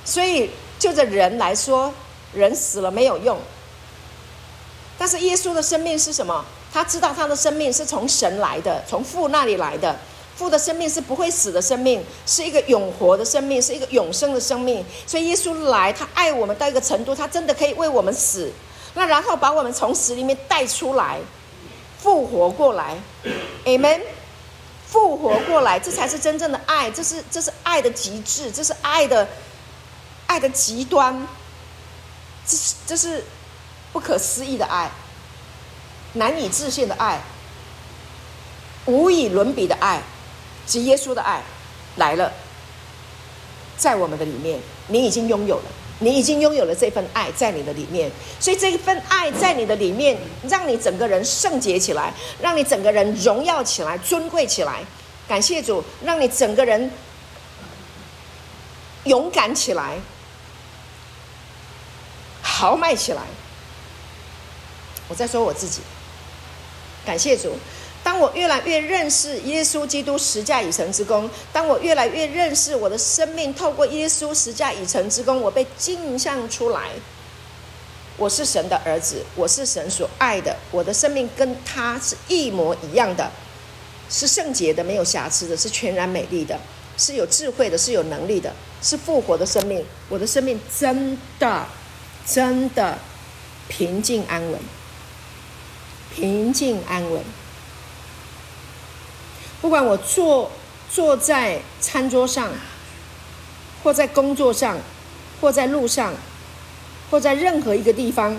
[0.04, 1.92] 所以就着人来说，
[2.32, 3.38] 人死了没有用。
[4.98, 6.44] 但是耶稣的生命是什么？
[6.72, 9.96] 他知道他的生命是从神来的，从父那里来的。
[10.36, 14.84] 父的生命是不会死的生命，是一个永活的生命，是一个永生的生命。
[15.06, 18.52] 所以耶稣来，他爱我们到一个程度，他真的可以为我们死，
[18.94, 21.20] 那然后把我们从死里面带出来，
[21.98, 22.96] 复活过来。
[23.64, 24.00] Amen。
[24.86, 29.26] 复活过来，这才是真正的爱，这是这是爱的极致，这是爱的
[30.28, 31.26] 爱的极端，
[32.46, 33.24] 这是这是
[33.92, 34.88] 不可思议的爱，
[36.12, 37.20] 难以置信的爱，
[38.84, 40.00] 无以伦比的爱，
[40.66, 41.42] 及耶稣的爱
[41.96, 42.32] 来了，
[43.76, 45.64] 在我们的里面，你已经拥有了，
[46.00, 54.82] 你已经拥有了这份爱在你的里面，所以这一份爱在你的里面，让你整个人圣洁起来，让你整个人荣耀起来，尊贵起来。
[55.26, 56.90] 感谢主，让你整个人
[59.04, 59.98] 勇敢起来，
[62.42, 63.22] 豪迈起来。
[65.08, 65.80] 我在说我自己。
[67.06, 67.56] 感谢主，
[68.04, 76.90] 当我越来越认识耶稣基督十架已成之功，当我越来越认识我的生命透过耶稣十架已成之功，我被镜像出来。
[78.16, 83.28] 我是神的儿子，我是神所爱的，我的生命跟他是一模一样的。
[84.10, 86.60] 是圣洁的，没有瑕疵的，是全然美丽的，
[86.98, 89.84] 是有智慧的，是有能力的，是复活的生命。
[90.10, 91.66] 我的生命真的，
[92.26, 92.98] 真的
[93.66, 94.60] 平静安稳，
[96.14, 97.20] 平静安稳。
[99.64, 100.50] 不管我坐
[100.92, 102.52] 坐在餐桌上，
[103.82, 104.76] 或在工作上，
[105.40, 106.12] 或在路上，
[107.10, 108.36] 或在任何一个地方，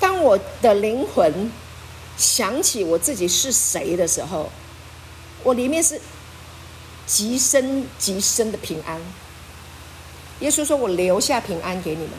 [0.00, 1.52] 当我的灵魂。
[2.16, 4.50] 想起我自己是谁的时候，
[5.42, 6.00] 我里面是
[7.06, 8.98] 极深极深的平安。
[10.40, 12.10] 耶稣说：“我留下平安给你们。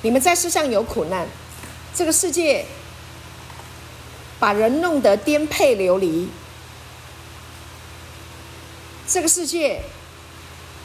[0.00, 1.26] 你们在世上有苦难，
[1.96, 2.66] 这个世界
[4.38, 6.28] 把人弄得颠沛流离，
[9.08, 9.82] 这个世界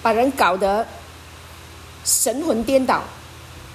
[0.02, 0.88] 把人搞得
[2.06, 3.04] 神魂颠倒，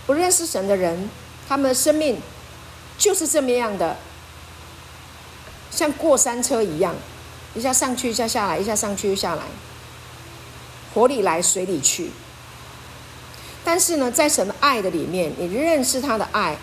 [0.07, 1.11] 不认识神的人。”
[1.49, 2.21] 他们的生命
[2.99, 3.97] 就是这么样的，
[5.71, 6.93] 像过山车一样，
[7.55, 9.43] 一下上去，一下下来，一下上去，又下来，
[10.93, 12.11] 火里来，水里去。
[13.65, 16.57] 但是呢，在神的爱的里面，你认识他的爱，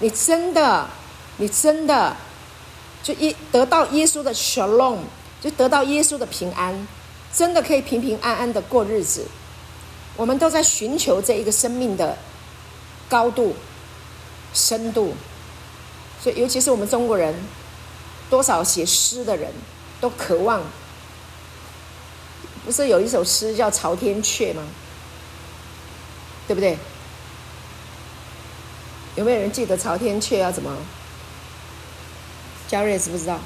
[0.00, 0.88] 你真的，
[1.36, 2.16] 你真的，
[3.02, 4.98] 就一得到耶稣的 shalom，
[5.40, 6.88] 就得到耶稣的平安，
[7.32, 9.26] 真的可以平平安安的过日子。
[10.16, 12.18] 我们都在寻求这一个生命的。
[13.08, 13.56] 高度、
[14.54, 15.12] 深度，
[16.22, 17.34] 所以尤其是我们中国人，
[18.30, 19.52] 多少写诗的人
[20.00, 20.62] 都渴望。
[22.64, 24.62] 不是有一首诗叫《朝天阙》吗？
[26.46, 26.78] 对不对？
[29.20, 30.74] 有没有人记得《朝天阙》要怎么？
[32.66, 33.38] 嘉瑞知不知道？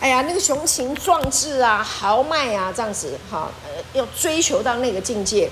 [0.00, 5.48] 哎呀，那个雄情壮志啊，豪迈啊，这样子，哈，呃，要追求到那个境界。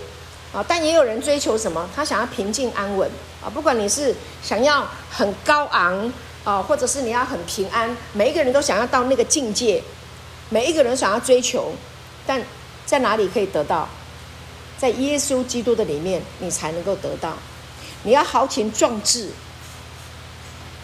[0.53, 1.89] 啊，但也有人追求什么？
[1.97, 3.11] 他想要平静安稳
[3.43, 3.49] 啊！
[3.49, 6.13] 不管你是想要很高昂
[6.45, 9.83] 啊，或者是你要很平安，每一个人都想要到那个境界，
[10.51, 11.73] 每一个人想要追求，
[12.27, 12.43] 但
[12.85, 13.89] 在哪里可以得到？
[14.77, 17.33] 在耶稣基督的里面，你才能够得到。
[18.03, 19.31] 你要豪情壮志，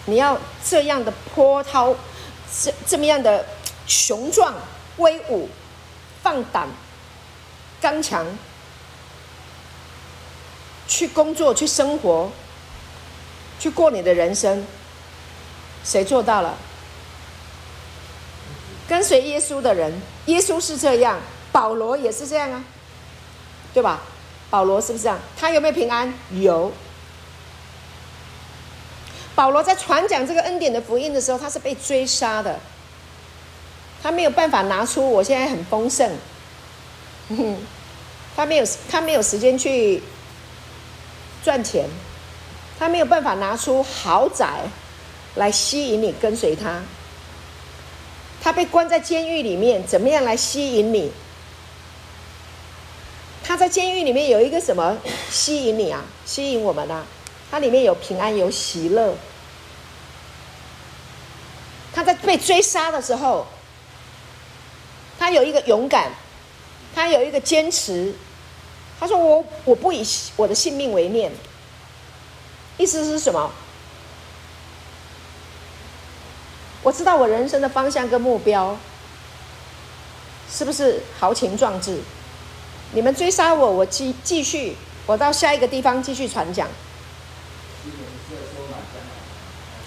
[0.06, 1.94] 你要这样的波涛，
[2.62, 3.46] 这这么样的
[3.86, 4.54] 雄壮
[4.96, 5.48] 威武、
[6.22, 6.68] 放胆、
[7.80, 8.26] 刚强。
[10.88, 12.30] 去工作，去生活，
[13.58, 14.66] 去过你的人生，
[15.82, 16.54] 谁做到了？
[18.86, 21.18] 跟随耶稣的人，耶稣是这样，
[21.50, 22.62] 保罗也是这样啊，
[23.72, 24.00] 对吧？
[24.50, 25.18] 保罗是不是这样？
[25.34, 26.12] 他有没有平安？
[26.32, 26.70] 有。
[29.34, 32.58] 保罗在传讲这个恩典的福音的时候，他是被追杀的，
[34.02, 36.10] 他没有办法拿出我现在很丰盛，
[38.36, 40.02] 他没有，他没有时间去。
[41.44, 41.88] 赚钱，
[42.78, 44.60] 他没有办法拿出豪宅
[45.34, 46.80] 来吸引你跟随他。
[48.40, 51.10] 他被关在监狱里面，怎么样来吸引你？
[53.42, 54.96] 他在监狱里面有一个什么
[55.32, 56.04] 吸引你啊？
[56.24, 57.04] 吸引我们啊？
[57.52, 59.14] 他里面有平安，有喜乐。
[61.94, 63.46] 他在被追杀的时候，
[65.18, 66.10] 他有一个勇敢，
[66.94, 68.14] 他有一个坚持。
[68.98, 70.02] 他说：“我我不以
[70.36, 71.30] 我的性命为念，
[72.78, 73.52] 意思是什么？
[76.82, 78.78] 我知道我人生的方向跟目标，
[80.50, 82.00] 是不是豪情壮志？
[82.92, 86.66] 你们追杀我，我继继续，我到下一个地方继续传讲。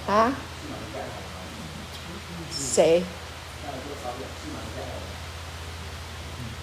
[0.07, 0.31] 啊？
[2.51, 3.03] 谁？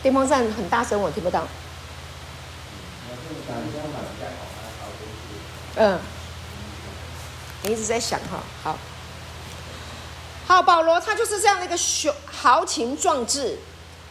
[0.02, 1.46] 电风扇很大声，我听不到。
[5.76, 5.98] 嗯，
[7.62, 8.78] 你一直在想哈，好，
[10.46, 13.56] 好，保罗他就是这样的一个雄豪情壮志，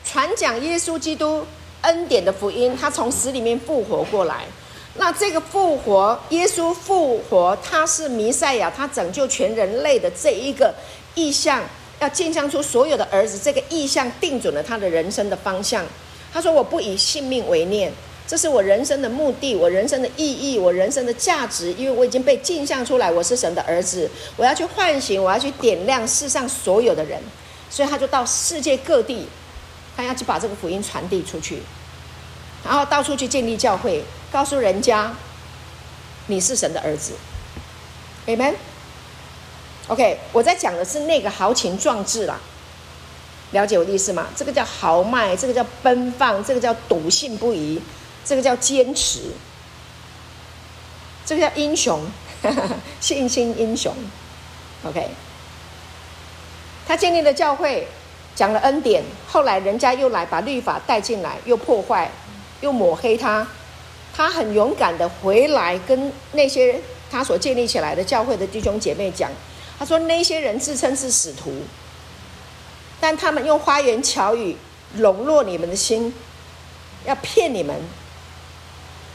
[0.04, 1.46] 传讲耶稣基督
[1.82, 4.46] 恩典的福音，他从死里面复活过来。
[4.96, 10.74] 那这个复活，耶稣复活，他是弥赛亚，他拯救全人类的这一个
[11.16, 11.64] 意象，
[12.00, 15.86] 要镜像出所有的儿子，这个意象定准了他的人生的方向。
[16.34, 17.92] 他说：“我不以性命为念。”
[18.28, 27.20] 这是我人生的目的，我人生的意义，我人生的价值，因为我已经被镜像出来，我是神的儿子，我要去唤醒，我要去点亮世上所有的人，
[27.70, 29.28] 所以他就到世界各地，
[29.98, 31.62] 他要去把这个福音传递出去，
[32.64, 35.14] 然后到处去建立教会，告诉人家
[36.28, 37.14] 你是神的儿子
[38.28, 42.40] ，Amen？OK，我在讲的是那个豪情壮志啦，
[43.52, 44.28] 了解我的意思吗？
[44.36, 47.82] 这个叫豪迈，这个叫奔放，这个叫笃信不疑。
[48.24, 49.32] 这个叫坚持，
[51.26, 52.00] 这个叫英雄，
[53.02, 53.92] 信心英雄。
[54.84, 55.10] OK，
[56.88, 57.88] 他建立了教会，
[58.36, 62.12] 讲了恩典，后来人家又来把律法带进来，又破坏，
[62.62, 63.46] 又抹黑他。
[64.14, 69.30] 他很勇敢的回来跟那些他所建立起来的教会的弟兄姐妹讲，
[69.78, 71.64] 他说那些人自称是使徒，
[73.00, 74.58] 但他们用花言巧语
[74.96, 76.14] 笼络你们的心，
[77.06, 77.76] 要骗你们。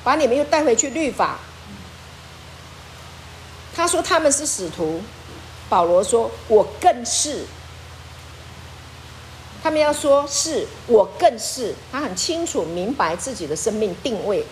[0.02, 1.36] 把你们又带回去律法。
[3.74, 5.02] 他说他们是使徒，
[5.68, 7.44] 保罗说我更是。
[9.66, 14.46] 他们要说是我更是，他很清楚明白自己的生命定位，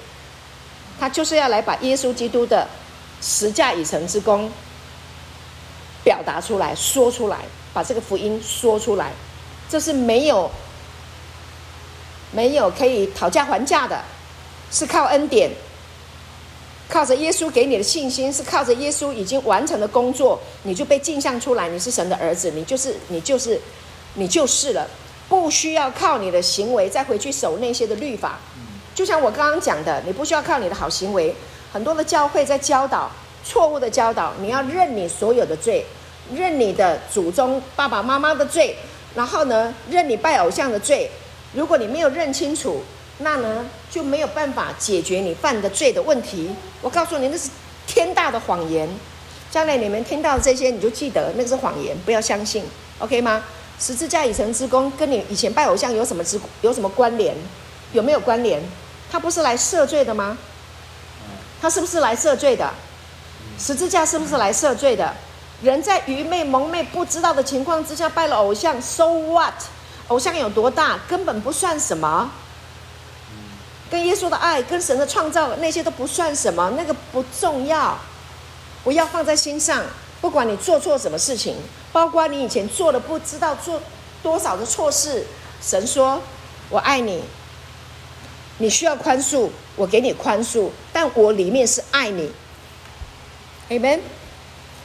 [0.98, 2.66] 他就是要来把耶稣基督的
[3.22, 4.50] 十架已成之功
[6.02, 7.38] 表达出来，说出来，
[7.72, 9.12] 把这个福音说出来，
[9.68, 10.50] 这是没有
[12.32, 14.02] 没有可以讨价还价的。
[14.72, 15.48] 是靠恩典，
[16.88, 23.60] 靠着耶稣给你的信心，是靠着耶稣已经完成的工作，你就被镜像出来，你是神的儿子，你就是你就是
[24.14, 24.88] 你就是了，
[25.28, 28.38] 不需要靠你的行为再回去守那些的律法。
[28.94, 31.34] 就像我刚刚讲的，你不需要靠你的好行为。
[31.72, 33.10] 很多的教会在教导
[33.44, 35.84] 错误的教导，你要认你所有的罪，
[36.32, 38.76] 认你的祖宗爸爸妈妈的罪，
[39.16, 41.10] 然后呢，认你拜偶像的罪。
[41.52, 42.80] 如果你没有认清楚，
[43.18, 46.50] 那呢，就没有办法解决你犯的罪的问题。
[46.80, 47.50] 我告诉你，那是
[47.88, 48.88] 天大的谎言。
[49.50, 52.64] 将来你们听到这些，你就记得那个是谎言，不要相信
[53.00, 53.42] ，OK 吗？
[53.78, 57.36] 十字架已成之功，跟你以前拜偶像有什么之有什么关联？
[57.92, 58.62] 有没有关联？
[59.10, 60.36] 他不是来赦罪的吗？
[61.60, 62.72] 他是不是来赦罪的？
[63.58, 65.14] 十字架是不是来赦罪的？
[65.62, 69.54] 人在愚昧蒙昧不知道的情况之下拜了偶像，so what？
[70.08, 70.98] 偶像有多大？
[71.08, 72.30] 根本不算什么。
[73.90, 77.96] 跟耶稣的爱，跟神的创造，那些都不算什么，那个不重要，
[78.82, 79.82] 不要放在心上。
[80.24, 81.54] 不管你做错什么事情，
[81.92, 83.78] 包括你以前做了不知道做
[84.22, 85.22] 多少的错事，
[85.60, 86.18] 神说
[86.70, 87.22] ：“我爱你，
[88.56, 92.32] 你需要宽恕，我给你宽恕，但我里面是爱你。”
[93.68, 94.00] Amen。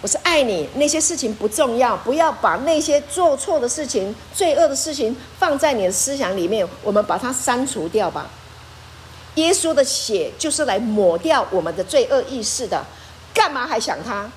[0.02, 8.30] 我是爱你，那些事情不重要，不要把那些做错的事情、罪恶的事情放在你的思想里面，我们把它删除掉吧。
[9.36, 12.86] 耶稣的血就是来抹掉我们的罪恶意识的，
[13.34, 14.30] 干嘛还想他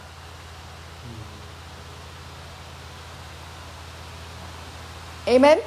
[5.26, 5.58] ？Amen。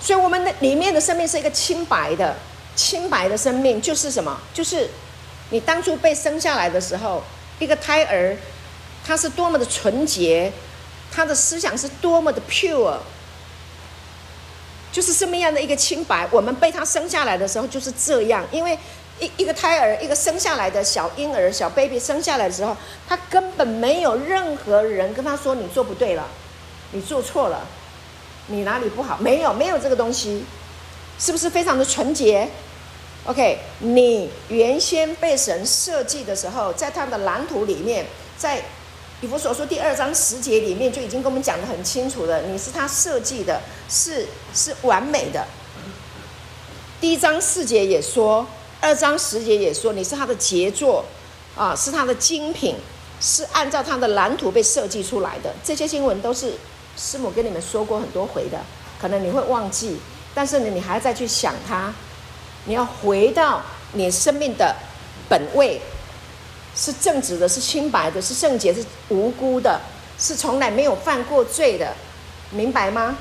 [0.00, 2.36] 所以我们的里面的生命是一个清白的、
[2.74, 4.36] 清白的生命，就是什么？
[4.52, 4.90] 就是
[5.50, 7.22] 你当初被生下来的时候，
[7.58, 8.36] 一个胎儿，
[9.06, 10.52] 他是多么的纯洁，
[11.12, 12.98] 他的思想是多么的 pure。
[14.90, 18.78] 就是这么样的一个清白，我们被他生下来的时候就是这样，因为
[19.20, 22.76] 一一个胎儿，一个生下来的小婴儿、小 baby 生下来的时候，
[23.08, 26.28] 他根本没有任何人跟他说你做不对了，
[26.92, 27.66] 你做错了，
[28.46, 29.18] 你哪里不好？
[29.18, 30.44] 没有，没有这个东西，
[31.18, 32.48] 是不是非常的纯洁
[33.26, 38.06] ？OK，你原先被神设计的时候，在他的蓝图里面，
[38.38, 38.62] 在。
[39.20, 45.46] 以弗所书第二章十节里面就已经跟我们讲得很清楚了，你是他设计的，是是完美的。
[47.00, 48.44] 第一章四节也说，
[48.80, 51.04] 二章十节也说，你是他的杰作，
[51.56, 52.74] 啊，是他的精品，
[53.20, 55.54] 是按照他的蓝图被设计出来的。
[55.62, 56.54] 这些经文都是
[56.96, 58.58] 师母跟你们说过很多回的，
[59.00, 59.98] 可能你会忘记，
[60.34, 61.92] 但是呢，你还要再去想它。
[62.64, 63.60] 你要回到
[63.94, 64.76] 你生命的
[65.28, 65.80] 本位，
[66.76, 69.80] 是正直的，是清白的，是圣洁，是无辜的，
[70.16, 71.92] 是从来没有犯过罪的，
[72.50, 73.16] 明白吗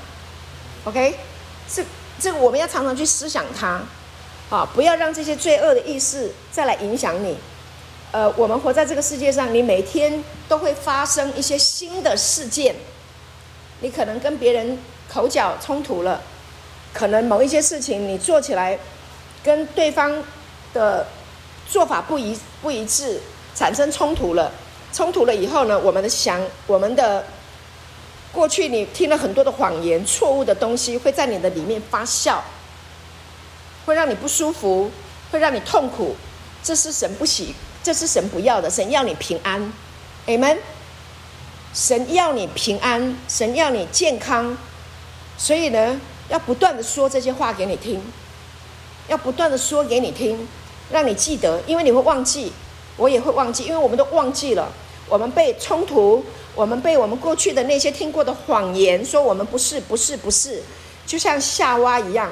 [0.83, 1.15] ？OK，
[1.67, 1.83] 这
[2.19, 3.81] 这个我们要常常去思想它，
[4.51, 7.35] 啊，不要让这些罪恶的意识再来影响你。
[8.11, 12.75] 呃，我们活在这个世界上，你每天都会发生一些新的事件，
[13.81, 14.79] 你可能跟别人
[15.11, 16.21] 口角冲突了，
[16.93, 18.79] 可能某一些事情你做起来
[19.43, 20.23] 跟对方
[20.73, 21.05] 的
[21.67, 23.19] 做法不一不一致，
[23.53, 24.51] 产生冲突了。
[24.93, 27.25] 冲突了以后呢，我们的想，我们的
[28.31, 32.39] 过去你听了很多的谎言、错误的东西，会在你的里面发酵，
[33.85, 34.91] 会让你不舒服，
[35.31, 36.15] 会让你痛苦，
[36.63, 37.53] 这是神不喜。
[37.83, 39.73] 这是神不要的，神要你平安
[40.27, 40.55] ，Amen。
[41.73, 44.57] 神要你平安，神要你健康，
[45.37, 45.99] 所以呢，
[46.29, 48.01] 要不断的说这些话给你听，
[49.07, 50.47] 要不断的说给你听，
[50.91, 52.51] 让你记得，因为你会忘记，
[52.97, 54.71] 我也会忘记，因为我们都忘记了，
[55.07, 60.61] 我们被冲突，我们被我们过去的那些听过的谎言说我们不是，不是，不是，
[61.05, 62.29] 就像夏娃一样，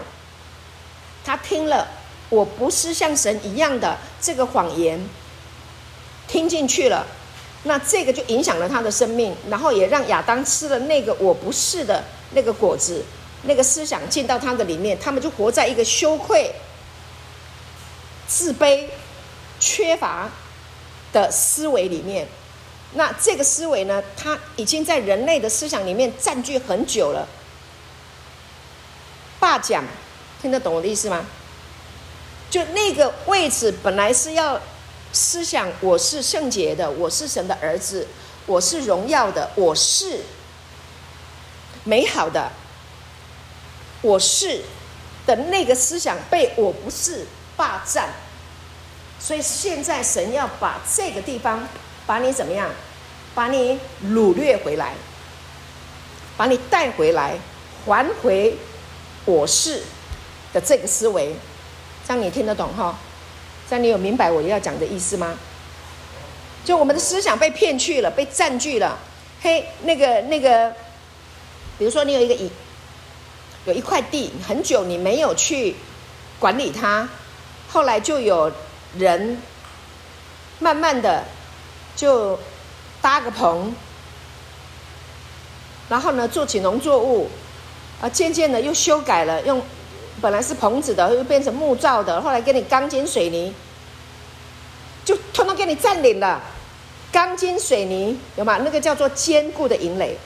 [1.24, 1.88] 他听了
[2.30, 5.00] 我不是像神一样的这个谎言。
[6.28, 7.08] 听进去了，
[7.64, 12.02] 那这个就影响了他的生命，然后也让亚当吃了那个我不是的
[12.32, 13.04] 那个果子，
[13.44, 16.50] 那个思想进到他的里面，他们就活在一个羞愧、
[18.28, 18.86] 自卑、
[19.60, 20.30] 缺乏
[21.12, 22.26] 的思维里面。
[22.94, 27.28] 那这个思维呢，它已经在人类的思想里面占据很久了。
[29.38, 29.84] 霸讲，
[30.42, 31.26] 听得懂我的意思吗？
[32.50, 34.58] 就那个位置本来是要。
[35.12, 38.08] 思想，我是圣洁的，我是神的儿子，
[38.46, 40.20] 我是荣耀的，我是
[41.84, 42.52] 美好的，
[44.02, 44.62] 我是
[45.26, 47.26] 的那个思想被我不是
[47.58, 48.10] 霸占，
[49.20, 51.68] 所以现在神要把这个地方
[52.06, 52.70] 把你怎么样，
[53.34, 54.94] 把你掳掠回来，
[56.38, 57.38] 把你带回来，
[57.86, 58.56] 还回
[59.26, 59.82] 我是
[60.54, 61.36] 的这个思维，
[62.08, 62.98] 这样你听得懂哈？
[63.70, 65.38] 这样你有明白我要讲的意思吗？
[66.66, 68.98] 就我们的思想被骗去了，被占据了。
[69.42, 70.74] 嘿，那个那个，
[71.78, 72.50] 比如说你有一个一
[73.66, 75.76] 有一块地，很久你没有去
[76.40, 77.08] 管理它，
[77.68, 78.52] 后来就有
[78.98, 79.40] 人
[80.58, 81.24] 慢慢的
[81.96, 82.40] 就
[83.02, 83.74] 搭个棚，
[85.90, 87.30] 然后呢做起农作物，
[88.02, 89.62] 啊，渐渐的又修改了用。
[90.22, 93.54] 本来是棚子的，又变成木造的，后来给你钢筋水泥，
[95.06, 96.42] 就通通给你占领了。
[97.12, 98.60] 钢筋水泥有吗？
[98.64, 100.18] 那个叫做坚固的营垒。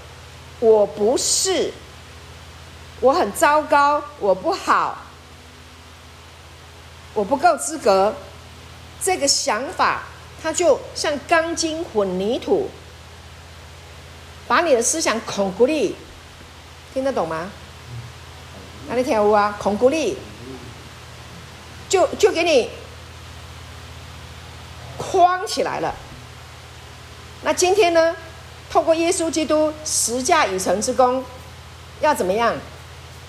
[0.59, 1.71] 我不是，
[2.99, 4.97] 我很糟糕，我不好，
[7.13, 8.13] 我不够资格。
[9.01, 10.03] 这个想法，
[10.41, 12.69] 它就像钢筋混凝土，
[14.47, 15.95] 把你的思想恐孤立，
[16.93, 17.49] 听得懂吗？
[18.88, 19.55] 哪里跳舞啊？
[19.59, 20.17] 孔古力，
[21.89, 22.69] 就就给你
[24.97, 25.95] 框起来了。
[27.43, 28.15] 那今天呢？
[28.69, 31.23] 透过耶稣基督十架已成之功，
[32.01, 32.55] 要怎么样？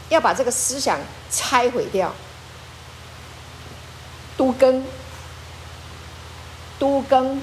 [0.08, 0.98] 要把这个思想
[1.30, 2.14] 拆毁掉，
[4.36, 4.84] 都更，
[6.78, 7.42] 都更，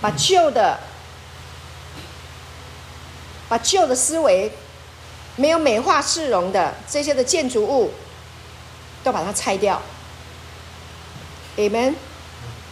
[0.00, 0.80] 把旧的，
[3.48, 4.52] 把旧的思维。
[5.38, 7.92] 没有美化市容的这些的建筑物，
[9.04, 9.80] 都把它拆掉。
[11.54, 11.94] 你们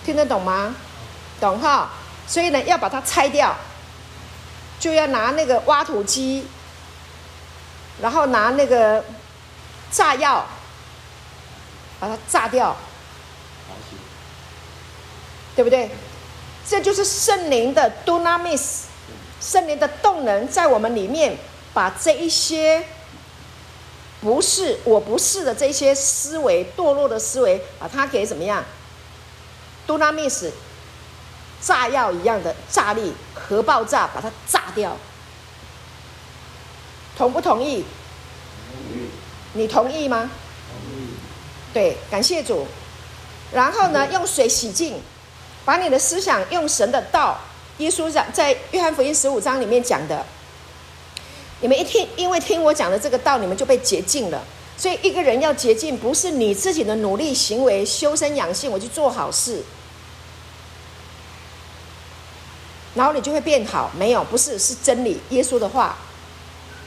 [0.05, 0.75] 听得懂吗？
[1.41, 1.91] 懂哈。
[2.27, 3.57] 所以呢，要把它拆掉，
[4.81, 6.45] 就要拿那个挖土机，
[8.03, 9.05] 然后拿那个
[9.93, 10.45] 炸药，
[12.01, 12.77] 把它炸掉，
[15.55, 15.89] 对不对？
[16.69, 18.87] 这就是圣灵的 Dunamis，
[19.41, 21.39] 圣灵的动能在我们里面。
[21.77, 22.83] 把这一些
[24.23, 28.65] 不是我不是的这些思维堕落的思维，把它给怎么样
[29.87, 30.53] ？Dunamis，
[31.61, 34.97] 炸药一样的炸力，核爆炸，把它炸掉。
[37.15, 37.85] 同不同意？
[38.73, 39.11] 同意。
[39.53, 40.31] 你同意吗？
[40.73, 41.09] 同意。
[41.75, 42.67] 对，感谢主。
[43.53, 44.99] 然后呢，用水洗净，
[45.67, 47.39] 把你的思想用神的道。
[47.77, 50.25] 耶稣在在约翰福音十五章里面讲的。
[51.61, 54.45] 你们一听，因为听我讲的这个道，你们就被洁净了。
[54.77, 59.63] 所以一个人要洁净，不是你自己的努力行为、修身养性，我去做好事。
[62.95, 63.91] 然后你就会变好。
[63.97, 65.97] 没有，不是，是真理，耶稣的话。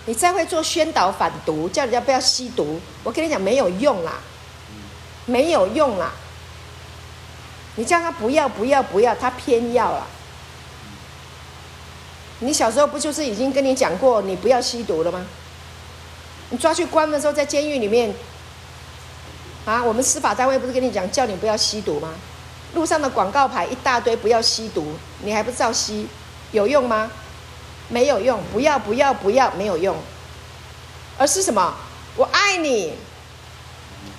[0.06, 4.20] 你再会做宣导反毒，叫人家不要吸毒，我跟你讲没有用啦，
[5.26, 6.12] 没有用啦。
[7.76, 10.08] 你叫他不要不要不要，他偏要了。
[12.40, 15.26] 你小时候不就是已经跟你讲过你不要吸毒了吗？
[16.50, 18.14] 你抓去关的时候，在监狱里面，
[19.66, 22.10] 啊，我们司法单位不是跟你讲叫你不要吸毒吗？
[22.74, 26.08] 路上的广告牌一大堆，不要吸毒，你还不知道吸，
[26.52, 27.12] 有用吗？
[27.88, 29.96] 没有用，不要不要不要，没有用，
[31.18, 31.76] 而是什么？
[32.16, 32.94] 我爱你，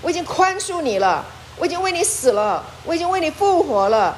[0.03, 1.25] 我已经宽恕你了，
[1.57, 4.17] 我已经为你死了，我已经为你复活了，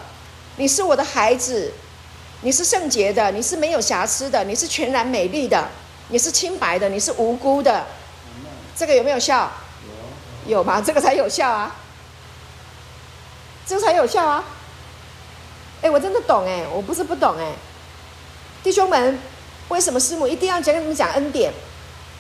[0.57, 1.73] 你是我的孩子，
[2.43, 5.69] 你是圣洁的，你是没有瑕疵的，你是全然美丽的，
[6.09, 7.85] 你是清白的，你是无辜的，
[8.77, 9.51] 这个有没有效？
[10.47, 10.81] 有，有吗？
[10.81, 11.75] 这个才有效啊，
[13.67, 14.45] 这才有效啊！
[15.83, 17.53] 哎，我真的懂哎，我不是不懂哎，
[18.63, 19.19] 弟兄们。
[19.69, 21.51] 为什么师母一定要讲跟你们讲恩典？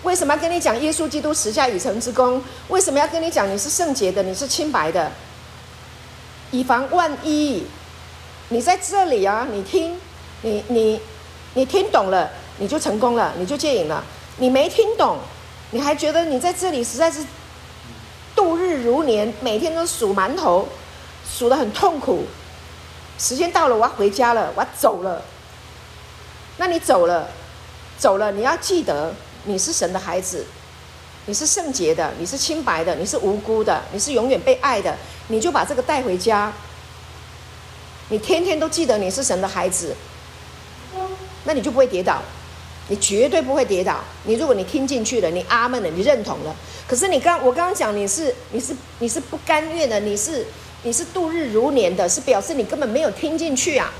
[0.04, 2.42] 为什么要跟你讲耶稣基督十架已成之功？
[2.68, 5.12] 为什么要跟你讲你是圣洁的，你是清白的？
[6.50, 7.66] 以防万一，
[8.48, 10.00] 你在这里啊，你听，
[10.42, 11.00] 你你
[11.54, 14.04] 你听懂了，你就成功了，你就戒瘾了。
[14.36, 15.18] 你没听懂，
[15.70, 17.24] 你还觉得你在这里实在是
[18.34, 20.68] 度日如年，每天都数馒头，
[21.28, 22.24] 数得很痛苦。
[23.18, 25.22] 时间到了，我要回家了，我要走了。
[26.58, 27.28] 那你走了。
[27.98, 29.14] 走了，你要记得，
[29.44, 30.44] 你是神的孩子，
[31.26, 34.96] 你是圣洁的，你是清白的，你是无辜的，你是永远被爱的，
[35.28, 36.52] 你就把这个带回家。
[38.08, 39.94] 你天天都记得你是神的孩子，
[41.44, 42.22] 那你就不会跌倒，
[42.88, 43.98] 你绝对不会跌倒。
[44.24, 46.54] 你如果你听进去了，你阿门了，你认同了。
[46.86, 50.46] 可是你刚我刚刚讲你是你是你是不甘愿的，你是
[50.82, 53.92] 你是度日如年的，是表示你根本没有听进去啊。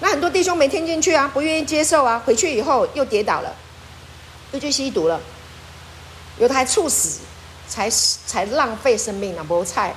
[0.00, 3.54] 那很多弟兄没听进去啊，不愿意接受啊，回去以后又跌倒了，
[4.52, 5.20] 又去吸毒了，
[6.38, 7.20] 有的还猝死，
[7.68, 9.46] 才才浪费生命啊！
[9.48, 9.94] 菠菜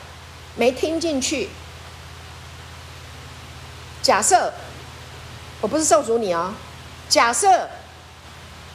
[0.55, 1.49] 没听进去。
[4.01, 4.53] 假设
[5.61, 6.53] 我不是咒诅你哦，
[7.09, 7.69] 假设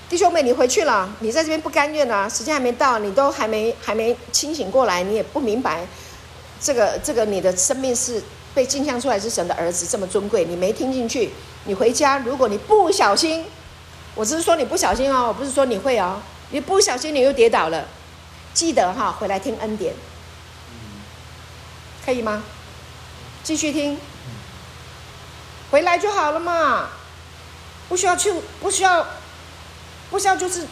[0.08, 5.86] 弟兄妹你回去了，你在这边不甘愿啊，时间还没到，你都还没还没清醒过来，你也不明白
[6.60, 8.22] 这个这个你的生命是。
[8.54, 11.30] 被镜像出来是神的儿子，这么尊贵，你没听进去。
[11.64, 13.46] 你回家，如果你不小心，
[14.14, 16.20] 我只是说你不小心哦，我不是说你会哦，
[16.50, 17.88] 你不小心你又跌倒了，
[18.52, 19.94] 记得哈，回来听恩典，
[22.04, 22.44] 可以吗？
[23.42, 23.96] 继续听，
[25.72, 26.90] 回来就好了嘛，
[27.88, 29.04] 不需要去，不需要，
[30.08, 30.64] 不需要就是，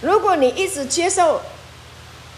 [0.00, 1.42] 如果你一直接受。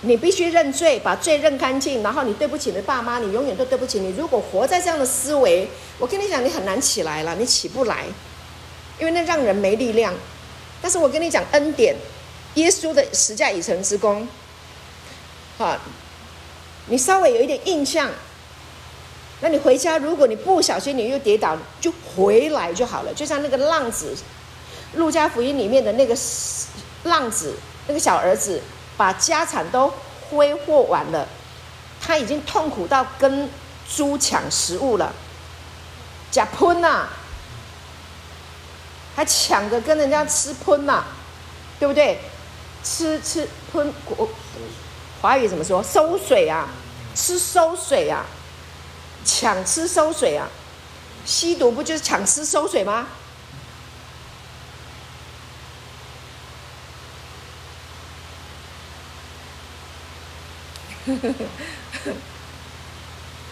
[0.03, 4.01] 你必须认罪，把罪认干净，然后你对不起你的爸妈，你永远都对不起。
[4.01, 5.68] 你如果活在这样的思维，
[5.99, 8.07] 我跟你讲，你很难起来了，你起不来，
[8.99, 10.14] 因为那让人没力量。
[10.81, 11.95] 但是我跟你讲恩典，
[12.55, 14.26] 耶稣的十架已成之功，
[15.59, 15.76] 好，
[16.87, 18.09] 你稍微有一点印象，
[19.41, 23.14] 那你回家，如果你不小心你又跌倒，就回来就好了。
[23.14, 24.14] 就像那个浪子，
[24.95, 26.16] 路加福音里面的那个
[27.05, 27.55] 浪子，
[27.86, 28.61] 那个小儿子。
[28.97, 29.91] 把家产都
[30.28, 31.26] 挥霍完了，
[32.03, 33.49] 他已经痛苦到跟
[33.88, 35.11] 猪抢食物了，
[36.30, 37.09] 假喷呐，
[39.16, 41.03] 还抢着跟人家吃喷呐，
[41.78, 42.18] 对不对？
[42.84, 44.28] 吃吃喷，国
[45.22, 45.82] 华语怎么说？
[45.82, 46.68] 馊水啊，
[47.14, 48.26] 吃馊水啊，
[49.25, 50.49] 抢吃收水啊，
[51.25, 53.07] 吸毒不就是抢吃收水吗？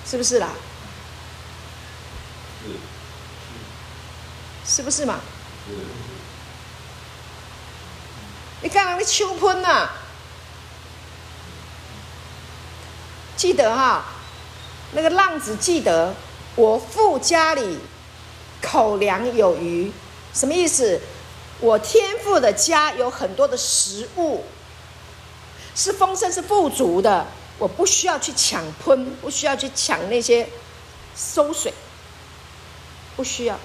[0.05, 0.51] 是不是啦？
[4.65, 5.21] 是不是嘛？
[8.61, 9.89] 你看那秋喷呐，
[13.37, 14.05] 记得哈，
[14.93, 16.15] 那个浪子记得，
[16.57, 17.79] 我父家里
[18.63, 19.93] 口粮有余，
[20.33, 21.01] 什么意思？
[21.61, 24.45] 我天父的家有很多的食物，
[25.75, 27.27] 是丰盛，是富足的。
[27.59, 30.49] 我不需要去抢喷，不需要去抢那些
[31.17, 31.75] 馊水，
[33.17, 33.59] 不需要。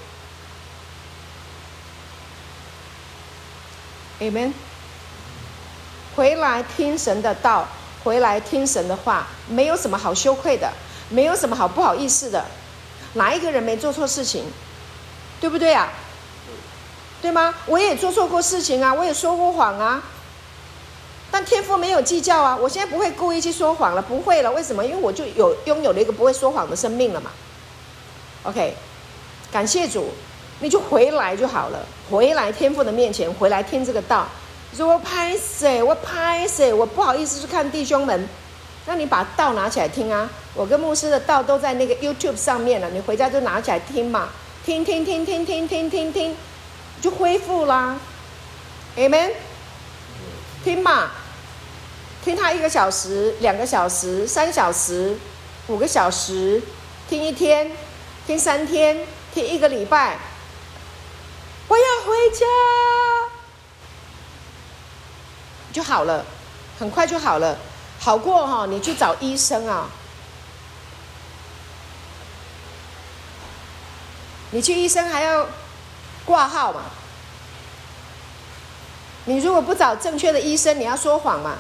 [4.20, 4.54] Amen。
[6.16, 7.68] 回来听神的道，
[8.04, 10.74] 回来听神的话，没有什么好羞愧的，
[11.10, 12.44] 没有什么好不好意思的。
[13.14, 14.44] 哪一个人没做错事情？
[15.40, 15.90] 对不对啊？
[17.22, 17.54] 对吗？
[17.68, 20.02] 我也做错过事情啊，我也说过谎啊。
[21.32, 22.56] 但天父没有计较啊！
[22.56, 24.52] 我现在不会故意去说谎了，不会了。
[24.52, 24.86] 为什么？
[24.86, 27.32] 因为我就有拥有了一个不会说谎的生命了嘛。
[28.44, 28.76] OK，
[29.52, 30.12] 感谢主，
[30.60, 31.80] 你就回来就好了，
[32.10, 34.28] 回来天父的面前，回来听这个道。
[34.76, 35.82] 说我拍谁？
[35.82, 36.74] 我拍谁？
[36.74, 38.28] 我不好意思去看弟兄们，
[38.86, 40.30] 那你把道拿起来听啊！
[40.54, 44.30] 我跟牧师的道都在那个 YouTube 上面了，你回家就拿起来听嘛，
[44.66, 46.36] 听听听听听听听听，
[47.02, 47.98] 就恢复啦。
[48.98, 49.32] Amen，
[50.64, 51.12] 听嘛，
[52.24, 55.18] 听他一个小时、两个小时、三小时、
[55.68, 56.62] 五个小时，
[57.10, 57.72] 听一天。
[58.26, 60.18] 听三天，听一个礼拜，
[61.68, 62.46] 我要回家，
[65.74, 66.24] 就好了，
[66.80, 67.58] 很快就好了，
[68.04, 69.88] 好过哈，你去找医生啊，
[74.52, 75.48] 你去医生还要
[76.26, 76.82] 挂号嘛，
[79.24, 81.56] 你如果不找正确的医生，你要说谎嘛，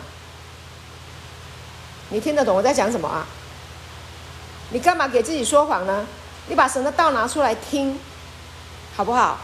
[2.09, 3.25] 你听得懂我在讲什么啊？
[4.71, 6.05] 你干嘛给自己说谎呢？
[6.47, 7.97] 你把神的道拿出来听，
[8.97, 9.37] 好不好？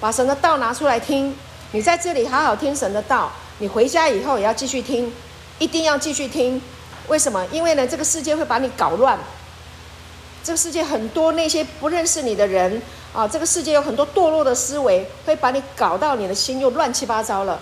[0.00, 1.38] 把神的道拿出来听，
[1.70, 5.14] 你在这里好好听神的道，你回家以后也要继续听，
[5.58, 6.60] 一定要继续听。
[7.08, 7.44] 为什么？
[7.52, 9.18] 因为呢，这个世界会把你搞乱。
[10.42, 12.80] 这个世界很多那些不认识你的人
[13.12, 17.60] 啊，这个世界有很多堕落的思维，会把你搞到你的心又乱七八糟了，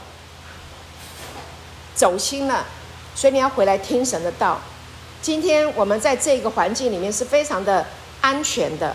[1.95, 2.67] 走心了。
[3.15, 4.61] 所以你要回来听神的道。
[5.21, 7.87] 今天我们在这个环境里面是非常的。
[8.23, 8.95] 安全的，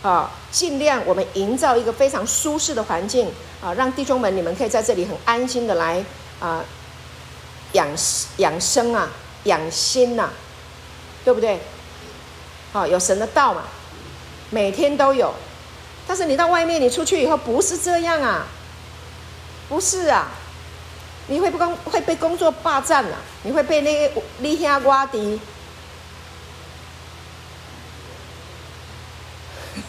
[0.00, 3.28] 啊，尽量我们营造一个非常舒适的环境
[3.60, 6.04] 啊，让弟兄们你们可以在这里很安心的来
[6.38, 6.64] 啊
[7.72, 7.88] 养
[8.38, 9.08] 养生啊，
[9.44, 10.32] 养心呐、啊，
[11.24, 11.60] 对不对？
[12.72, 13.64] 好，有神的道嘛，
[14.50, 15.34] 每天都有。
[16.06, 18.46] 但是你到外面，你出去以后不是这样啊，
[19.68, 20.28] 不是啊，
[21.28, 25.40] 你会不工会被工作霸占了、啊，你会被那个利下瓜迪。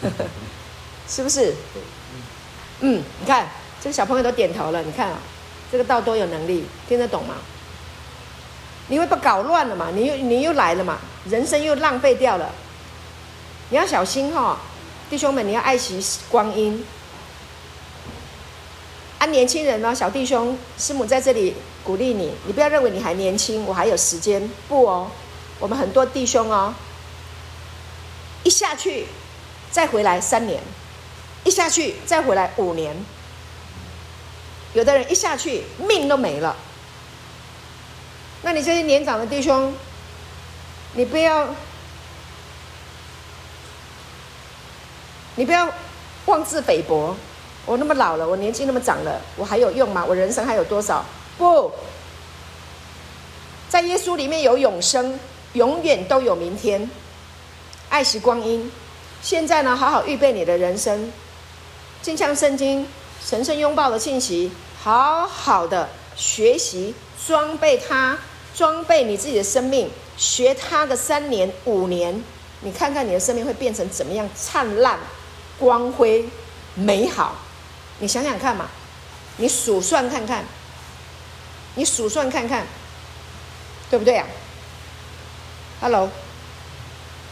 [1.10, 1.54] 是不是？
[2.80, 3.48] 嗯，你看
[3.82, 4.82] 这个小朋友都点头了。
[4.82, 5.20] 你看啊，
[5.72, 7.36] 这个道多有能力，听得懂吗？
[8.92, 9.90] 你会不搞乱了嘛？
[9.96, 10.98] 你又你又来了嘛？
[11.30, 12.50] 人生又浪费掉了。
[13.70, 14.58] 你要小心哈、哦，
[15.10, 16.86] 弟兄们，你要爱惜光阴。
[19.18, 24.52] 啊，年轻人呢，小弟兄，师母在这里鼓励你，你不要认为你还年轻，我还有时间。
[24.68, 25.10] 不哦，
[25.58, 26.74] 我们很多弟兄哦，
[28.44, 29.08] 一下去。
[29.72, 30.62] 再回来三年，
[31.46, 32.94] 一下去再回来五年，
[34.74, 36.58] 有的人一下去命都没了。
[38.44, 39.74] 那你这些年长的弟兄，
[40.94, 41.48] 你不要，
[45.36, 45.70] 你不要
[46.26, 47.16] 妄自菲薄。
[47.66, 50.04] 我那么老了，我年纪那么长了，我还有用吗？
[50.04, 51.06] 我人生还有多少？
[51.38, 51.72] 不，
[53.70, 55.20] 在耶稣里面有永生，
[55.54, 56.90] 永远都有明天。
[57.90, 58.72] 爱惜光阴。
[59.22, 61.14] 现在呢，好好预备你的人生，
[62.02, 62.88] 镜像圣经、
[63.24, 66.96] 神圣拥抱的信息，好好的学习，
[67.28, 68.18] 装备它，
[68.56, 72.24] 装备你自己的生命，学它个三年五年，
[72.62, 75.00] 你看看你的生命会变成怎么样灿烂、
[75.58, 76.28] 光辉、
[76.76, 77.36] 美好？
[78.00, 78.68] 你想想看嘛，
[79.38, 80.44] 你数算看看，
[81.76, 82.66] 你数算看看，
[83.90, 84.28] 对不对啊
[85.80, 86.10] ？Hello，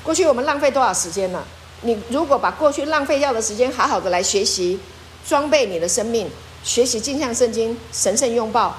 [0.04, 1.46] 过去我们浪费多少时间了？
[1.82, 4.80] 你如果把过去浪费掉的时间好好的来学习，
[5.28, 6.30] 装备你的生命，
[6.64, 8.78] 学习镜像圣经、神圣拥抱，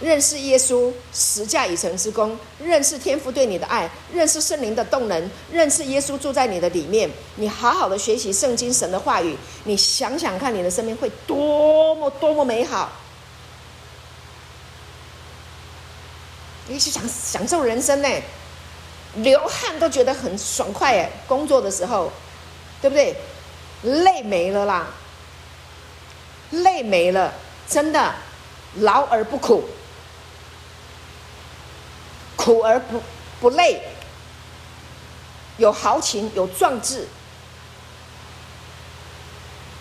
[0.00, 7.10] 认识耶稣十架已成之功，认识天父对你的爱，认识圣灵的动能，认识耶稣住在你的里面。
[7.36, 12.92] 你好好的学习圣经神的话语，你想想看，你的生命会多么多么美好。
[16.68, 18.08] 你去享享受人生呢？
[19.14, 22.12] 流汗都觉得很爽快哎，工作的时候，
[22.82, 23.16] 对不对？
[23.82, 24.88] 累没了啦，
[26.50, 27.32] 累没了，
[27.66, 28.14] 真的，
[28.80, 29.64] 劳而不苦，
[32.46, 33.02] 苦而不
[33.40, 33.82] 不累，
[35.56, 37.08] 有豪情，有壮志。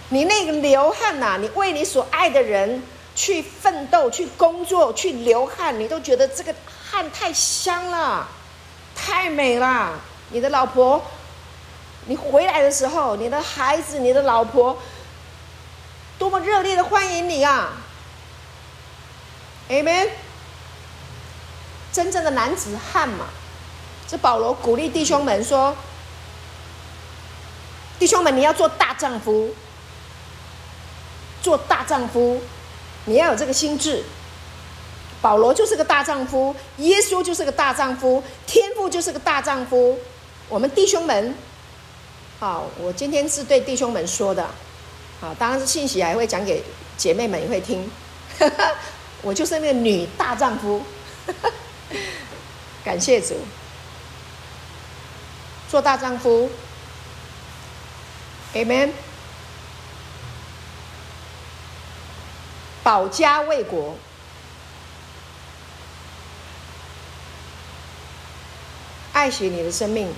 [0.09, 2.81] 你那个流汗呐、你为你所爱的人
[3.13, 6.55] 去奋斗、去工作、去流汗，你都觉得这个
[6.89, 8.27] 汗太香了。
[8.95, 9.99] 太美了！
[10.29, 10.99] 你的老婆，
[12.05, 14.75] 你回来的时候，你的孩子，你的老婆，
[16.17, 17.73] 多么热烈的欢迎你啊
[19.69, 20.09] ！Amen。
[21.95, 23.27] 真正的男子汉嘛，
[24.05, 25.73] 这保罗鼓励弟兄们说
[27.97, 29.55] ：“弟兄们，你要做大丈夫，
[31.41, 32.41] 做大丈夫，
[33.05, 34.03] 你要有这个心智。”
[35.23, 39.97] 保罗就是个大丈夫，耶稣就是个大丈夫，天父就是个大丈夫，
[40.49, 41.33] 我们弟兄们，
[42.41, 44.45] 好，我今天是对弟兄们说的，
[45.21, 46.61] 好，当然是信息还会讲给
[46.97, 47.89] 姐妹们也会听。
[49.23, 50.81] 我就是那个女大丈夫，
[52.83, 53.35] 感谢主，
[55.69, 56.49] 做大丈夫
[58.53, 58.91] ，Amen。
[62.83, 63.95] 保家卫国，
[69.11, 70.13] 爱惜你的生命。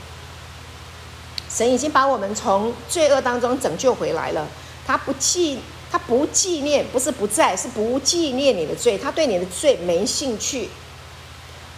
[1.49, 4.45] 神已经把我们从罪恶当中拯救回来了，
[4.85, 8.97] 他不记，他不纪念，不是不在，是不纪念你的罪。
[8.97, 10.69] 他对你的罪没兴趣，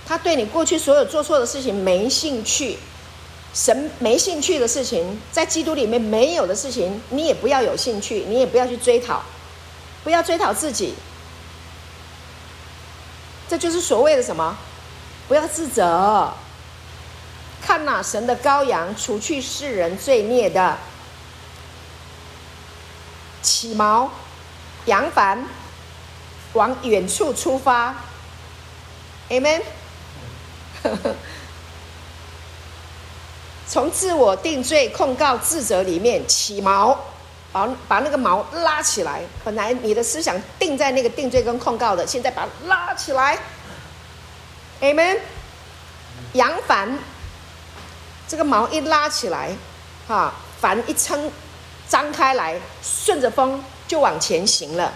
[0.10, 2.80] 他对你过去所有做错的事情没兴趣。
[3.54, 9.22] 神没兴趣的事情，在基督里面没有的事情，你也不要有兴趣，你也不要去追讨。
[10.04, 10.96] 不要追讨自己，
[13.48, 14.58] 这就是所谓的什么？
[15.28, 16.34] 不要自责。
[17.62, 20.78] 看哪，神的羔羊，除去世人罪孽的，
[23.44, 24.10] 起毛，
[24.86, 25.46] 扬帆，
[26.54, 27.96] 往远处出发。
[29.30, 29.62] Amen。
[33.68, 36.98] 从自我定罪、控告、自责里面起毛。
[37.52, 43.36] 把把那个毛拉起来，本来你的思想定在那个定罪跟控告的，现在把它拉起来
[44.82, 45.18] ，Amen。
[46.34, 46.96] 扬帆，
[48.28, 49.50] 这个毛一拉起来，
[50.08, 51.32] 哈，帆一撑，
[51.88, 54.94] 张开来，顺着风就往前行了。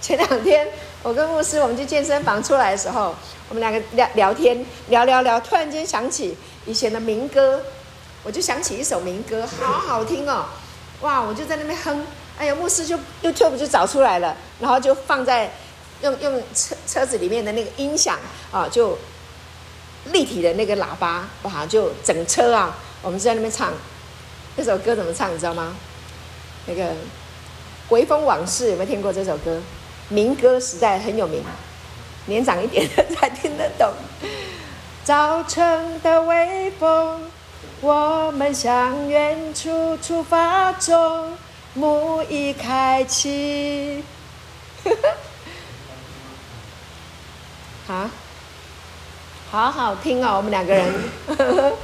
[0.00, 0.66] 前两天
[1.02, 3.14] 我跟牧师，我们去健身房出来的时候，
[3.48, 7.62] 我们两个聊聊天，聊聊聊，突然间想起以前的民歌。
[8.24, 10.46] 我就想起一首民歌，好好听哦，
[11.02, 11.20] 哇！
[11.22, 12.04] 我就在那边哼，
[12.36, 15.52] 哎呀，牧师就 YouTube 就找出来了，然后就放在
[16.02, 18.18] 用用车车子里面的那个音响
[18.50, 18.98] 啊，就
[20.06, 23.72] 立体的那个喇叭，哇，就整车啊，我们就在那边唱
[24.56, 25.76] 那首歌，怎么唱你知道吗？
[26.66, 26.82] 那个
[27.90, 29.62] 《微风往事》有没有听过这首歌？
[30.08, 31.44] 民歌时代很有名，
[32.26, 33.92] 年长一点的才听得懂。
[35.04, 37.30] 早晨的微风。
[37.82, 41.36] 我们向远处出发中，
[41.74, 44.02] 幕已开启。
[47.86, 48.08] 好，
[49.52, 50.92] 好好听哦，我们两个人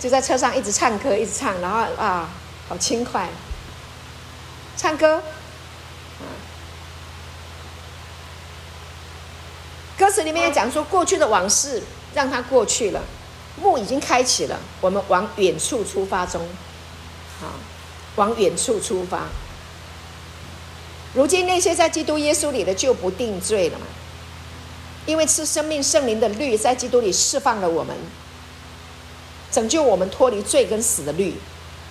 [0.00, 2.30] 就在车上一直唱歌，一直唱，然后啊，
[2.66, 3.28] 好轻快。
[4.74, 5.22] 唱歌，
[9.98, 11.82] 歌词里面也讲说，过去的往事
[12.14, 13.02] 让它过去了。
[13.60, 16.40] 幕已经开启了，我们往远处出发中，
[17.40, 17.48] 好，
[18.14, 19.24] 往远处出发。
[21.12, 23.86] 如今那些在基督耶稣里的就不定罪了嘛，
[25.06, 27.96] 因为是生命圣灵的律在基督里释放了我们，
[29.50, 31.34] 拯救我们脱离罪跟死的律。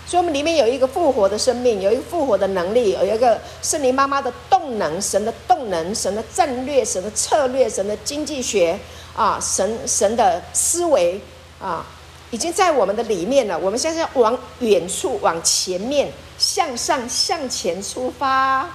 [0.07, 8.79] 所以，我们里面有一个复活的生命，有一个复活的能力，有一个圣灵妈妈的动能，神的动能，神的战略，神的策略，神的经济学
[9.15, 11.19] 啊，神神的思维。
[11.59, 11.83] 啊，
[12.29, 13.57] 已经在我们的里面了。
[13.57, 18.69] 我们现在要往远处、往前面、向上、向前出发。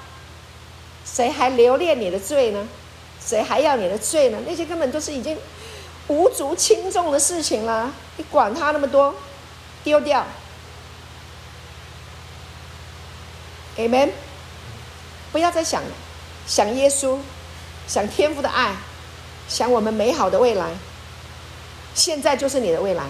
[1.04, 2.66] 谁还留恋你的罪呢？
[3.24, 4.38] 谁还要你的罪呢？
[4.44, 5.38] 那些根本都是已经
[6.08, 7.88] 无足轻重的事情了。
[8.16, 9.14] 你管他那么多，
[9.84, 10.26] 丢掉。
[13.82, 14.10] Amen。
[15.32, 15.82] 不要再想，
[16.46, 17.18] 想耶稣，
[17.88, 18.76] 想天父的爱，
[19.48, 20.70] 想我们美好的未来。
[21.94, 23.04] 现在就是你的未来，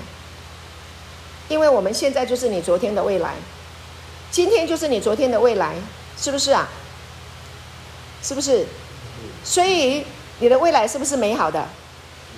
[1.49, 3.35] 因为我们现在就是你昨天的未来，
[4.31, 5.75] 今天就是你昨天的未来，
[6.17, 6.69] 是不是啊？
[8.23, 8.67] 是不是？
[9.45, 10.05] 所以
[10.39, 11.69] 你的未来是不是美好的？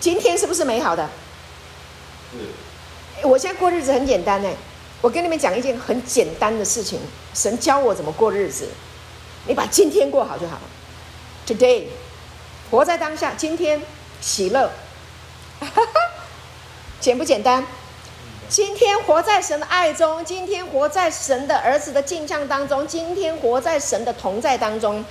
[0.01, 1.09] 今天是不是美好的？
[3.23, 4.51] 我现在过日子很简单呢，
[5.05, 6.99] 我跟你们讲一件很简单的事情，
[7.35, 8.67] 神教我怎么过日子，
[9.47, 10.63] 你把今天过好就好了。
[11.47, 11.89] Today，
[12.71, 13.83] 活在当下，今天
[14.23, 14.71] 喜乐。
[17.01, 17.67] 简不简单？
[18.49, 25.05] 今天活在神的爱中，今天活在神的儿子的镜像当中，今天活在神的同在当中，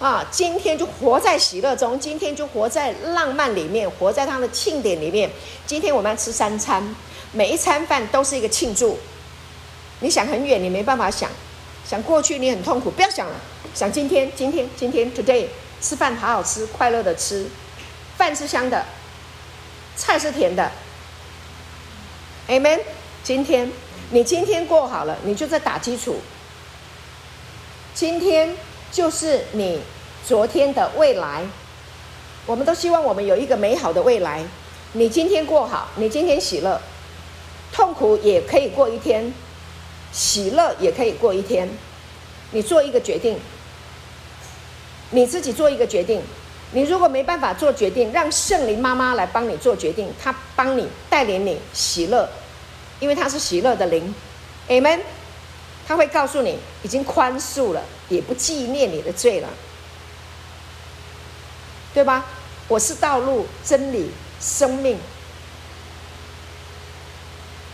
[0.00, 5.30] 啊，今天就活在喜乐中，今天就活在浪漫里面，活在他的庆典里面。
[5.64, 6.96] 今天我们要吃三餐，
[7.30, 8.98] 每一餐饭都是一个庆祝。
[10.00, 11.28] 你想很远，你没办法想；
[11.88, 13.34] 想过去，你很痛苦，不要想了。
[13.74, 15.46] 想今天，今天，今天，today，
[15.80, 17.46] 吃饭好好吃，快乐的吃，
[18.16, 18.84] 饭是香的，
[19.96, 20.70] 菜是甜的。
[22.48, 22.80] Amen。
[23.24, 23.70] 今天
[24.10, 26.16] 你今天过好了，你就在打基础。
[27.92, 28.54] 今天
[28.92, 29.80] 就是你
[30.24, 31.42] 昨天的未来。
[32.46, 34.44] 我们都希望我们有一个美好的未来，
[34.92, 36.80] 你今天过好，你今天喜乐，
[37.72, 39.34] 痛苦也可以过一天，
[40.16, 41.68] 喜乐也可以过一天。
[42.52, 43.38] 你做一个决定，
[45.10, 46.22] 你自己做一个决定。
[46.72, 52.28] 你如果没办法做决定，让圣灵妈妈来帮你做决定，她帮你带领你喜乐，
[52.98, 54.14] 因为她是喜乐的灵
[54.68, 55.00] ，Amen。
[55.86, 59.48] 她会告诉你，已经宽恕了，也不纪念你的罪了，
[61.92, 62.24] 对吧？
[62.68, 64.10] 我是道路、真理、
[64.40, 64.98] 生命，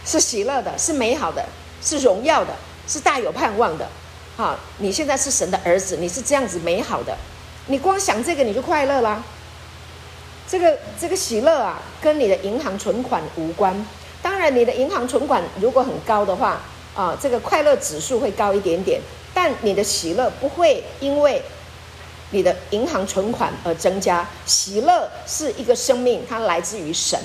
[0.04, 1.46] 是喜乐的，是美好的，
[1.82, 2.54] 是荣耀的，
[2.86, 3.88] 是大有盼望的。
[4.36, 7.16] 好，你现在是神的儿子，你是这样子美好的。
[7.66, 9.22] 你光想这个你就快乐啦，
[10.48, 13.86] 这个这个喜乐啊，跟你的银行存款无关。
[14.22, 16.60] 当然，你的银行存款如果很高的话，
[16.94, 19.00] 啊，这个快乐指数会高一点点。
[19.34, 21.42] 但你的喜乐不会因为
[22.30, 24.28] 你的银行存款而增加。
[24.44, 27.18] 喜乐是一个生命，它来自于神。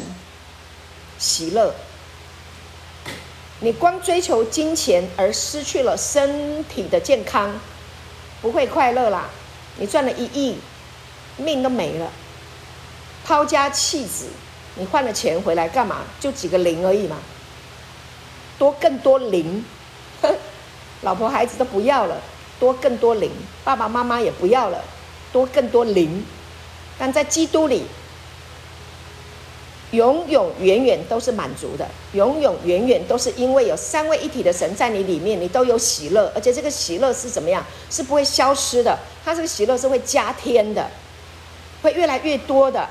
[1.18, 1.74] 喜乐，
[3.60, 7.60] 你光追求金钱而失去了身体的健康，
[8.40, 9.30] 不会快乐啦。
[9.78, 10.58] 你赚了一亿，
[11.38, 12.12] 命都没了，
[13.26, 14.28] 抛家弃子，
[14.76, 16.04] 你换了钱回来干嘛？
[16.20, 17.18] 就几个零而已嘛，
[18.60, 19.66] 多更多零，
[21.02, 22.22] 老婆孩子都不要了，
[22.60, 23.32] 多更多零，
[23.64, 24.84] 爸爸妈妈也不要了，
[25.34, 26.24] 多更多零，
[27.00, 27.86] 但在基督里。
[29.92, 37.66] 永永远远都是满足的，永永远远都是因为有三位一体的神在你里面，你都有喜乐，而且这个喜乐是怎么样？
[37.90, 40.90] 是不会消失的，它这个喜乐是会加添的，
[41.82, 42.86] 会越来越多的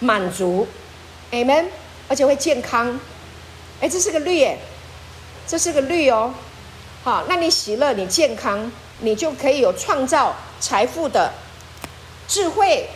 [0.00, 0.66] 满足
[1.30, 1.66] ，Amen，
[2.08, 2.98] 而且会健康。
[3.80, 4.58] 哎，这是个律耶，
[5.46, 6.34] 这是个律哦。
[7.04, 11.32] 好，那你喜乐，你健康，你就可以有创造财富的
[12.26, 12.88] 智慧，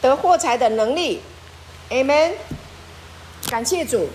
[0.00, 1.22] 得获财的能力
[1.90, 2.32] ，Amen。
[3.48, 4.08] 感谢主，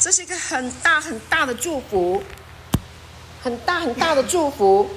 [0.00, 2.22] 这是一个很大很大的祝福，
[3.42, 4.88] 很大很大的祝福。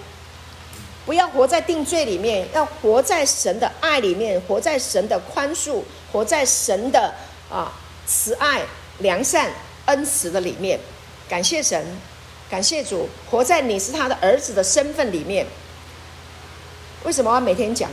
[1.03, 7.13] 不要活在定罪里面，要活在神的爱里面，活在神的宽恕，活在神的
[7.49, 7.73] 啊
[8.05, 8.61] 慈爱、
[8.99, 9.49] 良善、
[9.85, 10.79] 恩慈的里面。
[11.27, 11.83] 感谢神，
[12.47, 15.47] 感谢主，活在你是他的儿子的身份里面。
[17.03, 17.89] 为什么要每天讲？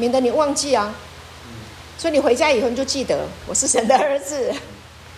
[0.00, 0.94] 免得你忘记啊，
[1.98, 4.50] 所以你回家以后你就记得我是神的儿子。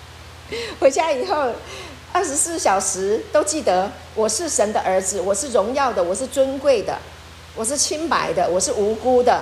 [0.80, 1.52] 回家以后，
[2.12, 6.98] 二十四小时都记得我是神的儿子，我是荣耀的，我是尊贵的，
[7.54, 9.40] 我是清白的，我是无辜的，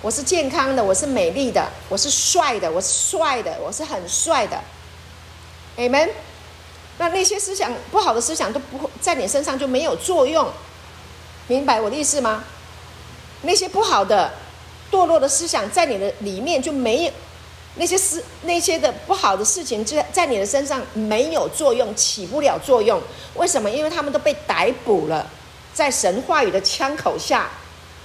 [0.00, 4.58] 我是健康的，我是美丽的，我是帅的，我是帅的，我是很帅的。
[5.76, 6.08] Amen。
[6.98, 10.50] 那那些思想不好的思想都不会在你身上就没有作用，
[11.48, 12.44] 明白我的意思吗？
[13.42, 14.32] 那些不好的、
[14.90, 17.12] 堕落的思想在你的里面就没有，
[17.76, 23.00] 那些思那些的不好的事情就在你的身上没有作用，起不了作用。
[23.34, 23.70] 为什么？
[23.70, 25.28] 因为他们都被逮捕了，
[25.72, 27.50] 在神话语的枪口下，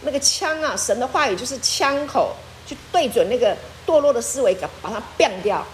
[0.02, 2.36] 那个枪啊，神的话语就是枪口，
[2.66, 5.66] 就对准那个堕落的思维，把它变掉，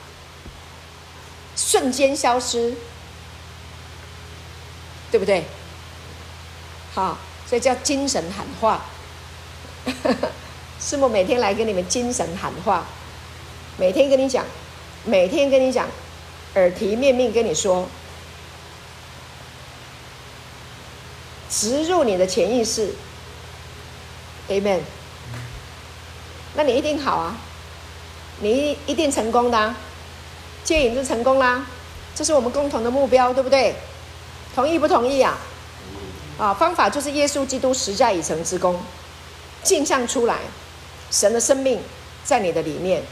[1.56, 2.74] 瞬间消失，
[5.12, 5.44] 对不对？
[6.94, 8.84] 好，所以叫精神喊话。
[10.80, 12.86] 师母每天来跟你们精神喊话，
[13.78, 14.46] 每天跟你讲，
[15.06, 15.88] 每天跟你讲，
[16.56, 17.88] 耳提面命跟你说，
[21.50, 22.94] 植入你的潜意识
[24.50, 24.80] ，Amen。
[26.56, 27.36] 那你一定好啊，
[28.42, 29.76] 你一定成功的啊，
[30.64, 31.66] 戒瘾就成功啦，
[32.14, 33.74] 这是我们共同的目标，对不对？
[34.54, 35.38] 同意不同意啊？
[36.38, 38.80] 啊，方法就是耶稣基督十架已成之功。
[39.64, 40.40] 镜像出来，
[41.10, 41.80] 神的生命
[42.24, 43.04] 在你的里面，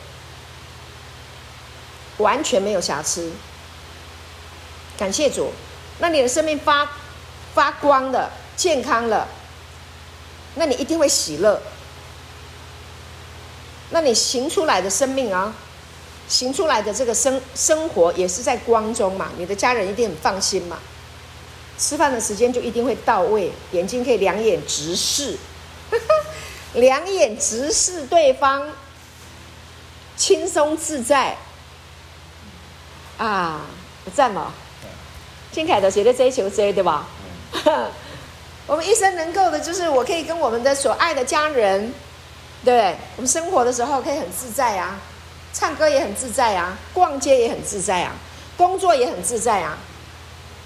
[2.17, 3.31] 完全没有瑕疵。
[4.97, 5.51] 感谢主，
[5.99, 6.87] 那你的生命发
[7.53, 9.27] 发光的、健康了，
[10.55, 11.61] 那你一定会喜乐。
[13.89, 15.53] 那你行出来的生命啊，
[16.27, 20.79] 行出来的这个生生活也是在光中嘛，你的家人一定很放心嘛。
[21.77, 25.37] 吃饭的时间就一定会到位，眼睛可以两眼直视。
[26.73, 28.67] 两眼直视对方，
[30.15, 31.35] 轻松自在，
[33.17, 33.61] 啊，
[34.05, 34.53] 不赞嘛？
[35.51, 37.07] 金凯德学的追求追对吧？
[38.67, 41.93] 我们一生能够的，就是我可以跟我们的所爱的家人，
[42.63, 44.97] 对，我们生活的时候可以很自在啊，
[45.51, 48.13] 唱歌也很自在啊，逛街也很自在啊，
[48.55, 49.77] 工作也很自在啊，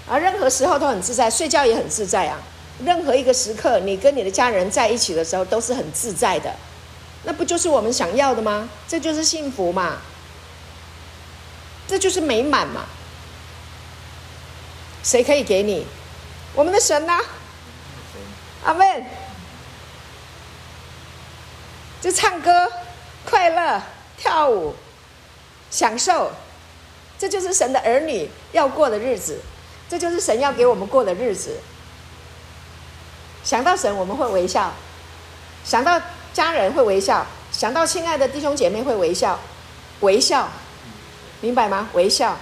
[0.08, 2.38] 啊，任何时候都很自在，睡觉也很自在啊。
[2.84, 6.54] 任何一个时刻，你跟你的家人在一起的时候都是很自在的，
[7.24, 8.68] 那不就是我们想要的吗？
[8.86, 9.98] 这就是幸福嘛，
[11.88, 12.84] 这就是美满嘛。
[15.02, 15.86] 谁可以给你？
[16.54, 17.22] 我们的神呐、啊，
[18.64, 19.04] 阿门。
[22.00, 22.70] 就唱歌、
[23.24, 23.82] 快乐、
[24.16, 24.74] 跳舞、
[25.70, 26.30] 享受，
[27.18, 29.40] 这就是神的儿女要过的日子，
[29.88, 31.56] 这就是神要给我们过的日子。
[33.46, 34.72] 想到神，我们会微笑；
[35.64, 36.00] 想到
[36.34, 39.38] 家人会微笑；想到亲爱的弟兄姐妹会微笑，
[40.00, 40.48] 微笑，
[41.40, 41.88] 明白吗？
[41.92, 42.36] 微笑。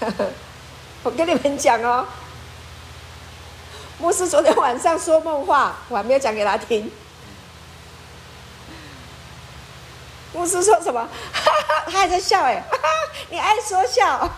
[1.04, 2.04] 我跟你们讲哦，
[4.00, 6.90] 牧师昨天晚上说梦话，我还没有讲给他听。
[10.32, 11.08] 牧师说什么？
[11.86, 12.64] 他还在笑哎，
[13.30, 14.28] 你爱说笑，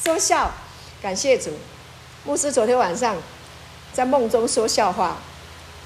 [0.00, 0.48] 说笑，
[1.02, 1.50] 感谢主。
[2.22, 3.16] 牧师昨天晚上
[3.94, 5.16] 在梦中说笑话，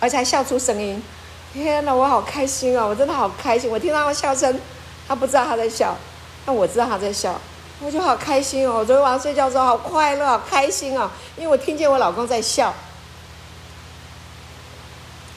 [0.01, 1.01] 而且还笑出声音。
[1.53, 2.89] 天哪，我好开心哦！
[2.89, 4.59] 我真的好开心，我听到他笑声，
[5.07, 5.95] 他不知道他在笑，
[6.47, 7.39] 但我知道他在笑。
[7.81, 8.79] 我就好开心哦！
[8.79, 12.75] 我昨天晚上睡觉的时候好快乐，好开心哦，因为我听见我老公在笑。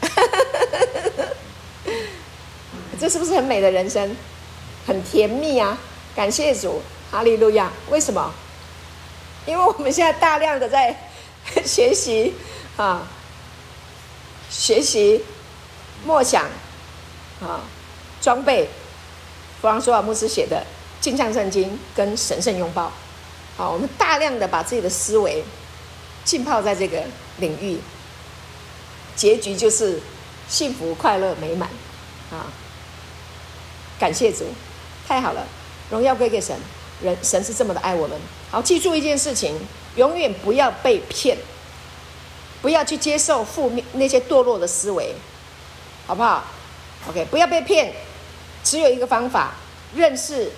[2.99, 4.15] 这是不是很美的人生？
[4.87, 5.77] 很甜蜜啊！
[6.15, 7.71] 感谢主，哈利路亚！
[7.89, 8.31] 为什么？
[9.45, 10.95] 因为我们现在大量的在
[11.65, 12.33] 学习
[12.77, 13.07] 啊，
[14.49, 15.23] 学习
[16.05, 16.45] 默想
[17.41, 17.61] 啊，
[18.21, 18.69] 装备。
[19.61, 20.65] 弗朗索瓦牧师写的。
[21.01, 22.83] 镜像圣经跟神圣拥抱，
[23.57, 25.43] 啊，我们大量的把自己的思维
[26.23, 27.03] 浸泡在这个
[27.39, 27.79] 领域，
[29.15, 29.99] 结局就是
[30.47, 31.67] 幸福、快乐、美满，
[32.29, 32.45] 啊！
[33.99, 34.45] 感谢主，
[35.07, 35.43] 太好了，
[35.89, 36.55] 荣耀归给神，
[37.01, 38.15] 人神是这么的爱我们。
[38.51, 39.59] 好，记住一件事情，
[39.95, 41.35] 永远不要被骗，
[42.61, 45.13] 不要去接受负面那些堕落的思维，
[46.05, 46.43] 好不好
[47.09, 47.93] ？OK，不要被骗，
[48.63, 49.53] 只有一个方法，
[49.95, 50.51] 认识。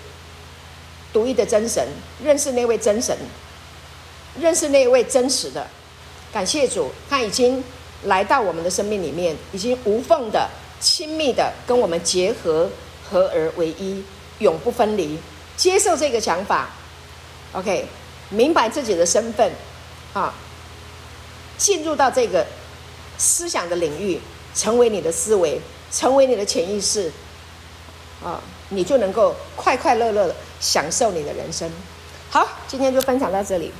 [1.12, 1.86] 独一的真神，
[2.24, 3.16] 认识那位真神，
[4.36, 5.64] 认识那位真实的，
[6.32, 7.62] 感谢主，他已经
[8.06, 10.50] 来到我们的生命里面，已经无缝的、
[10.80, 12.68] 亲密的跟我们结合，
[13.08, 14.02] 合而为一，
[14.40, 15.16] 永不分离。
[15.56, 16.70] 接受这个想法
[17.52, 17.86] ，OK，
[18.30, 19.52] 明白自己的身份，
[20.14, 20.34] 啊，
[21.56, 22.46] 进入到这个
[23.18, 24.20] 思想的领域，
[24.54, 27.10] 成为你的思维，成为你的潜意识，
[28.22, 28.40] 啊。
[28.70, 31.70] 你就能够快快乐乐的享受你的人生。
[32.30, 33.70] 好，今天就分享到这里。